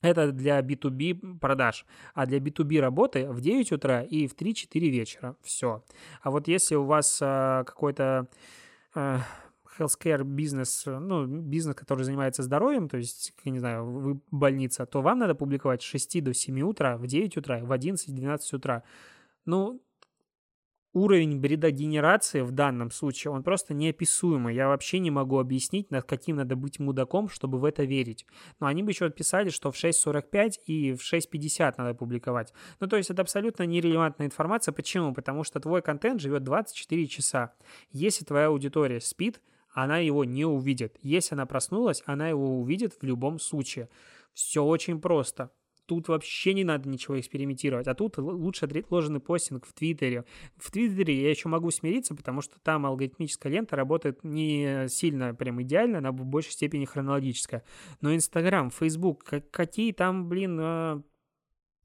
это 0.02 0.32
для 0.32 0.60
B2B 0.60 1.38
продаж. 1.38 1.86
А 2.14 2.26
для 2.26 2.38
B2B 2.38 2.80
работы 2.80 3.28
в 3.30 3.40
9 3.40 3.72
утра 3.72 4.02
и 4.02 4.26
в 4.26 4.34
3-4 4.34 4.80
вечера. 4.90 5.36
Все. 5.42 5.82
А 6.20 6.30
вот 6.30 6.48
если 6.48 6.74
у 6.74 6.84
вас 6.84 7.18
а, 7.22 7.64
какой-то 7.64 8.28
а, 8.94 9.20
healthcare 9.78 10.24
бизнес, 10.24 10.84
ну, 10.86 11.26
бизнес, 11.26 11.74
который 11.76 12.04
занимается 12.04 12.42
здоровьем, 12.42 12.88
то 12.88 12.96
есть, 12.98 13.32
я 13.44 13.52
не 13.52 13.58
знаю, 13.58 13.86
вы 13.86 14.20
больница, 14.30 14.86
то 14.86 15.00
вам 15.00 15.20
надо 15.20 15.34
публиковать 15.34 15.82
с 15.82 15.86
6 15.86 16.22
до 16.22 16.34
7 16.34 16.60
утра, 16.62 16.96
в 16.96 17.06
9 17.06 17.36
утра, 17.36 17.60
в 17.60 17.72
11-12 17.72 18.38
утра. 18.56 18.82
Ну, 19.46 19.80
уровень 20.92 21.38
бредогенерации 21.38 22.40
в 22.42 22.50
данном 22.50 22.90
случае, 22.90 23.33
он 23.33 23.42
просто 23.42 23.74
неописуемый. 23.74 24.55
Я 24.55 24.68
вообще 24.68 24.98
не 24.98 25.11
могу 25.11 25.38
объяснить, 25.38 25.90
над 25.90 26.05
каким 26.05 26.37
надо 26.37 26.57
быть 26.57 26.78
мудаком, 26.78 27.28
чтобы 27.28 27.59
в 27.59 27.64
это 27.64 27.85
верить. 27.85 28.26
Но 28.61 28.66
они 28.66 28.83
бы 28.83 28.90
еще 28.90 29.09
писали, 29.11 29.50
что 29.50 29.70
в 29.70 29.76
6.45 29.76 30.52
и 30.66 30.92
в 30.92 31.00
6.50 31.00 31.74
надо 31.78 31.94
публиковать. 31.94 32.52
Ну, 32.81 32.87
то 32.87 32.96
есть 32.96 33.11
это 33.11 33.22
абсолютно 33.22 33.64
нерелевантная 33.64 34.26
информация. 34.26 34.72
Почему? 34.72 35.14
Потому 35.14 35.44
что 35.44 35.61
твой 35.61 35.83
контент 35.83 36.20
живет 36.20 36.44
24 36.44 37.07
часа. 37.07 37.55
Если 37.90 38.24
твоя 38.24 38.46
аудитория 38.46 39.00
спит, 39.00 39.40
она 39.72 39.98
его 39.98 40.24
не 40.24 40.44
увидит. 40.44 40.98
Если 41.02 41.35
она 41.35 41.46
проснулась, 41.46 42.02
она 42.07 42.28
его 42.28 42.61
увидит 42.61 42.94
в 43.00 43.02
любом 43.05 43.38
случае. 43.38 43.88
Все 44.35 44.62
очень 44.62 45.00
просто. 45.00 45.50
Тут 45.92 46.09
вообще 46.09 46.55
не 46.55 46.64
надо 46.64 46.88
ничего 46.88 47.20
экспериментировать. 47.20 47.87
А 47.87 47.94
тут 47.94 48.16
лучше 48.16 48.64
отложенный 48.64 49.20
постинг 49.20 49.66
в 49.66 49.74
Твиттере. 49.74 50.24
В 50.57 50.70
Твиттере 50.70 51.20
я 51.20 51.28
еще 51.28 51.50
могу 51.50 51.70
смириться, 51.70 52.14
потому 52.14 52.40
что 52.40 52.59
там 52.61 52.87
алгоритмическая 52.87 53.52
лента 53.52 53.76
работает 53.76 54.24
не 54.24 54.87
сильно 54.88 55.35
прям 55.35 55.61
идеально, 55.61 55.98
она 55.98 56.11
в 56.11 56.24
большей 56.24 56.52
степени 56.52 56.87
хронологическая. 56.87 57.62
Но 58.00 58.14
Инстаграм, 58.14 58.70
Фейсбук, 58.70 59.22
какие 59.50 59.92
там, 59.92 60.31
блин, 60.31 60.59
а, 60.62 61.02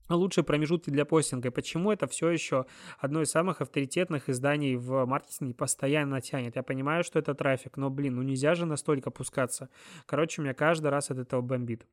лучшие 0.07 0.45
промежутки 0.45 0.89
для 0.89 1.03
постинга. 1.03 1.51
Почему 1.51 1.91
это 1.91 2.07
все 2.07 2.29
еще 2.29 2.65
одно 2.99 3.23
из 3.23 3.29
самых 3.29 3.59
авторитетных 3.59 4.29
изданий 4.29 4.77
в 4.77 5.05
маркетинге 5.05 5.53
постоянно 5.53 6.21
тянет? 6.21 6.55
Я 6.55 6.63
понимаю, 6.63 7.03
что 7.03 7.19
это 7.19 7.35
трафик, 7.35 7.75
но, 7.75 7.89
блин, 7.89 8.15
ну 8.15 8.21
нельзя 8.21 8.55
же 8.55 8.65
настолько 8.65 9.09
опускаться. 9.09 9.69
Короче, 10.05 10.41
меня 10.41 10.53
каждый 10.53 10.91
раз 10.91 11.11
от 11.11 11.17
этого 11.17 11.41
бомбит. 11.41 11.85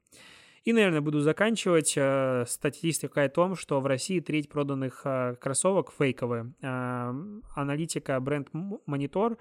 И, 0.65 0.73
наверное, 0.73 1.03
буду 1.03 1.21
заканчивать. 1.21 1.93
Э, 1.97 2.45
статистика 2.47 3.23
о 3.23 3.29
том, 3.29 3.55
что 3.55 3.81
в 3.81 3.87
России 3.87 4.21
треть 4.21 4.49
проданных 4.49 5.03
э, 5.05 5.37
кроссовок 5.39 5.93
фейковые. 5.93 6.55
Э, 6.63 7.13
аналитика 7.55 8.19
бренд 8.21 8.49
Monitor 8.53 9.37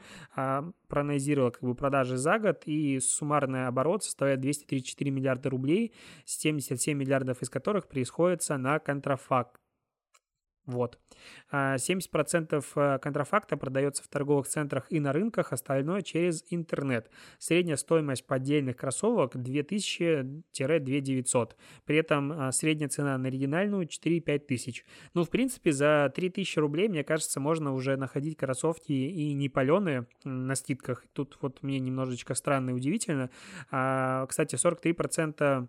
проанализировала 0.88 1.52
как 1.52 1.62
бы 1.62 1.76
продажи 1.76 2.18
за 2.18 2.40
год, 2.40 2.64
и 2.66 3.00
суммарный 3.00 3.68
оборот 3.68 4.04
составляет 4.04 4.42
234 4.42 5.12
миллиарда 5.12 5.50
рублей, 5.50 5.94
77 6.26 6.98
миллиардов 6.98 7.42
из 7.42 7.50
которых 7.50 7.88
происходится 7.88 8.58
на 8.58 8.80
контрафакт 8.80 9.63
Вот. 10.66 10.98
70% 11.52 12.66
а, 12.76 12.96
э, 12.96 13.00
контрафакта 13.00 13.58
продается 13.58 14.02
в 14.02 14.08
торговых 14.08 14.48
центрах 14.48 14.86
и 14.90 15.02
на 15.02 15.12
рынках, 15.12 15.52
остальное 15.52 16.02
через 16.02 16.46
интернет. 16.50 17.12
Средняя 17.38 17.76
стоимость 17.76 18.26
поддельных 18.26 18.78
кроссовок 18.78 19.36
2000-2900. 19.36 21.52
При 21.86 21.98
этом 21.98 22.32
а, 22.32 22.54
средняя 22.54 22.88
цена 22.90 23.18
на 23.18 23.28
оригинальную 23.28 23.88
4-5 23.88 24.40
тысяч. 24.40 24.86
Ну, 25.14 25.26
в 25.26 25.30
принципе, 25.30 25.74
за 25.74 26.10
3000 26.16 26.60
рублей, 26.60 26.88
мне 26.88 27.04
кажется, 27.04 27.42
можно 27.42 27.74
уже 27.74 27.98
находить 27.98 28.38
кроссовки 28.38 28.94
и 28.94 29.34
не 29.34 29.50
паленые 29.50 30.08
на 30.24 30.56
скидках. 30.56 31.06
Тут 31.12 31.38
вот 31.42 31.62
мне 31.62 31.80
немножечко 31.80 32.36
странно 32.36 32.70
и 32.70 32.74
удивительно. 32.74 33.30
Кстати, 33.68 34.56
43% 34.56 35.68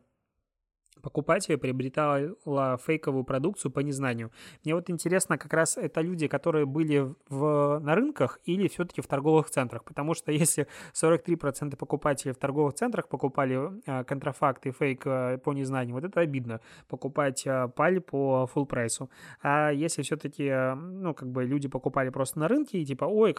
покупателя 1.05 1.59
приобретала 1.59 2.79
фейковую 2.79 3.25
продукцию 3.25 3.71
по 3.71 3.81
незнанию. 3.81 4.31
Мне 4.65 4.75
вот 4.75 4.91
интересно, 4.91 5.39
как 5.39 5.53
раз 5.53 5.77
это 5.77 6.01
люди, 6.01 6.27
которые 6.27 6.67
были 6.67 7.15
в, 7.29 7.79
на 7.81 7.95
рынках 7.95 8.41
или 8.45 8.69
все-таки 8.69 9.03
в 9.03 9.07
торговых 9.07 9.51
центрах, 9.51 9.85
потому 9.85 10.15
что 10.15 10.33
если 10.33 10.67
43% 10.95 11.77
покупателей 11.77 12.33
в 12.33 12.39
торговых 12.39 12.75
центрах 12.75 13.09
покупали 13.09 13.59
э, 13.87 14.05
контрафакт 14.05 14.65
фейк 14.79 15.07
э, 15.07 15.39
по 15.39 15.53
незнанию, 15.53 15.95
вот 15.95 16.05
это 16.05 16.21
обидно, 16.21 16.61
покупать 16.89 17.47
э, 17.47 17.69
паль 17.77 18.01
по 18.01 18.49
full 18.55 18.67
прайсу. 18.67 19.11
А 19.43 19.71
если 19.71 20.03
все-таки, 20.03 20.45
э, 20.45 20.75
ну, 20.75 21.15
как 21.15 21.29
бы 21.29 21.45
люди 21.45 21.69
покупали 21.69 22.11
просто 22.11 22.39
на 22.39 22.49
рынке 22.49 22.79
и 22.79 22.87
типа, 22.87 23.05
ой, 23.05 23.35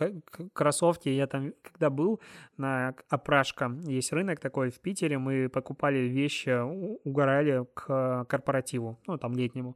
кроссовки, 0.54 1.10
я 1.10 1.28
там, 1.28 1.52
когда 1.64 1.90
был 1.90 2.20
на 2.58 2.94
Опрашка, 3.10 3.72
есть 3.88 4.14
рынок 4.14 4.40
такой 4.40 4.70
в 4.70 4.80
Питере, 4.80 5.18
мы 5.18 5.50
покупали 5.50 6.00
вещи, 6.00 6.50
угорали 7.04 7.55
к 7.64 8.26
корпоративу, 8.26 9.00
ну, 9.08 9.18
там, 9.18 9.34
летнему. 9.34 9.76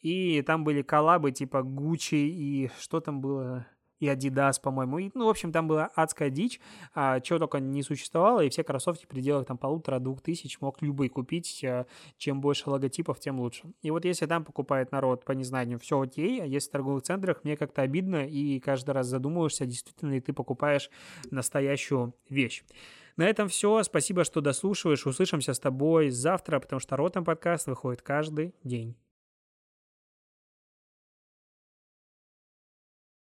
И 0.00 0.42
там 0.42 0.64
были 0.64 0.82
коллабы 0.82 1.30
типа 1.30 1.62
Гуччи 1.62 2.16
и 2.16 2.70
что 2.80 3.00
там 3.00 3.20
было, 3.20 3.66
и 4.02 4.08
Adidas, 4.08 4.54
по-моему. 4.60 4.98
И, 4.98 5.10
ну, 5.14 5.26
в 5.26 5.28
общем, 5.28 5.52
там 5.52 5.68
была 5.68 5.86
адская 5.94 6.28
дичь, 6.28 6.60
а, 6.92 7.20
чего 7.20 7.38
только 7.38 7.60
не 7.60 7.84
существовало, 7.84 8.40
и 8.40 8.48
все 8.48 8.64
кроссовки 8.64 9.04
в 9.04 9.08
пределах 9.08 9.46
там 9.46 9.58
полутора-двух 9.58 10.20
тысяч 10.20 10.60
мог 10.60 10.82
любой 10.82 11.08
купить. 11.08 11.62
А, 11.64 11.86
чем 12.18 12.40
больше 12.40 12.68
логотипов, 12.68 13.20
тем 13.20 13.38
лучше. 13.38 13.72
И 13.80 13.92
вот 13.92 14.04
если 14.04 14.26
там 14.26 14.44
покупает 14.44 14.90
народ 14.90 15.24
по 15.24 15.32
незнанию, 15.32 15.78
все 15.78 16.00
окей, 16.00 16.42
а 16.42 16.46
если 16.46 16.68
в 16.68 16.72
торговых 16.72 17.04
центрах, 17.04 17.44
мне 17.44 17.56
как-то 17.56 17.82
обидно, 17.82 18.26
и 18.26 18.58
каждый 18.58 18.90
раз 18.90 19.06
задумываешься, 19.06 19.66
действительно 19.66 20.10
ли 20.10 20.20
ты 20.20 20.32
покупаешь 20.32 20.90
настоящую 21.30 22.12
вещь. 22.28 22.64
На 23.16 23.24
этом 23.24 23.48
все. 23.48 23.82
Спасибо, 23.82 24.24
что 24.24 24.40
дослушиваешь. 24.40 25.06
Услышимся 25.06 25.54
с 25.54 25.58
тобой 25.58 26.10
завтра, 26.10 26.60
потому 26.60 26.80
что 26.80 26.96
Ротом 26.96 27.24
подкаст 27.24 27.66
выходит 27.66 28.02
каждый 28.02 28.54
день. 28.64 28.96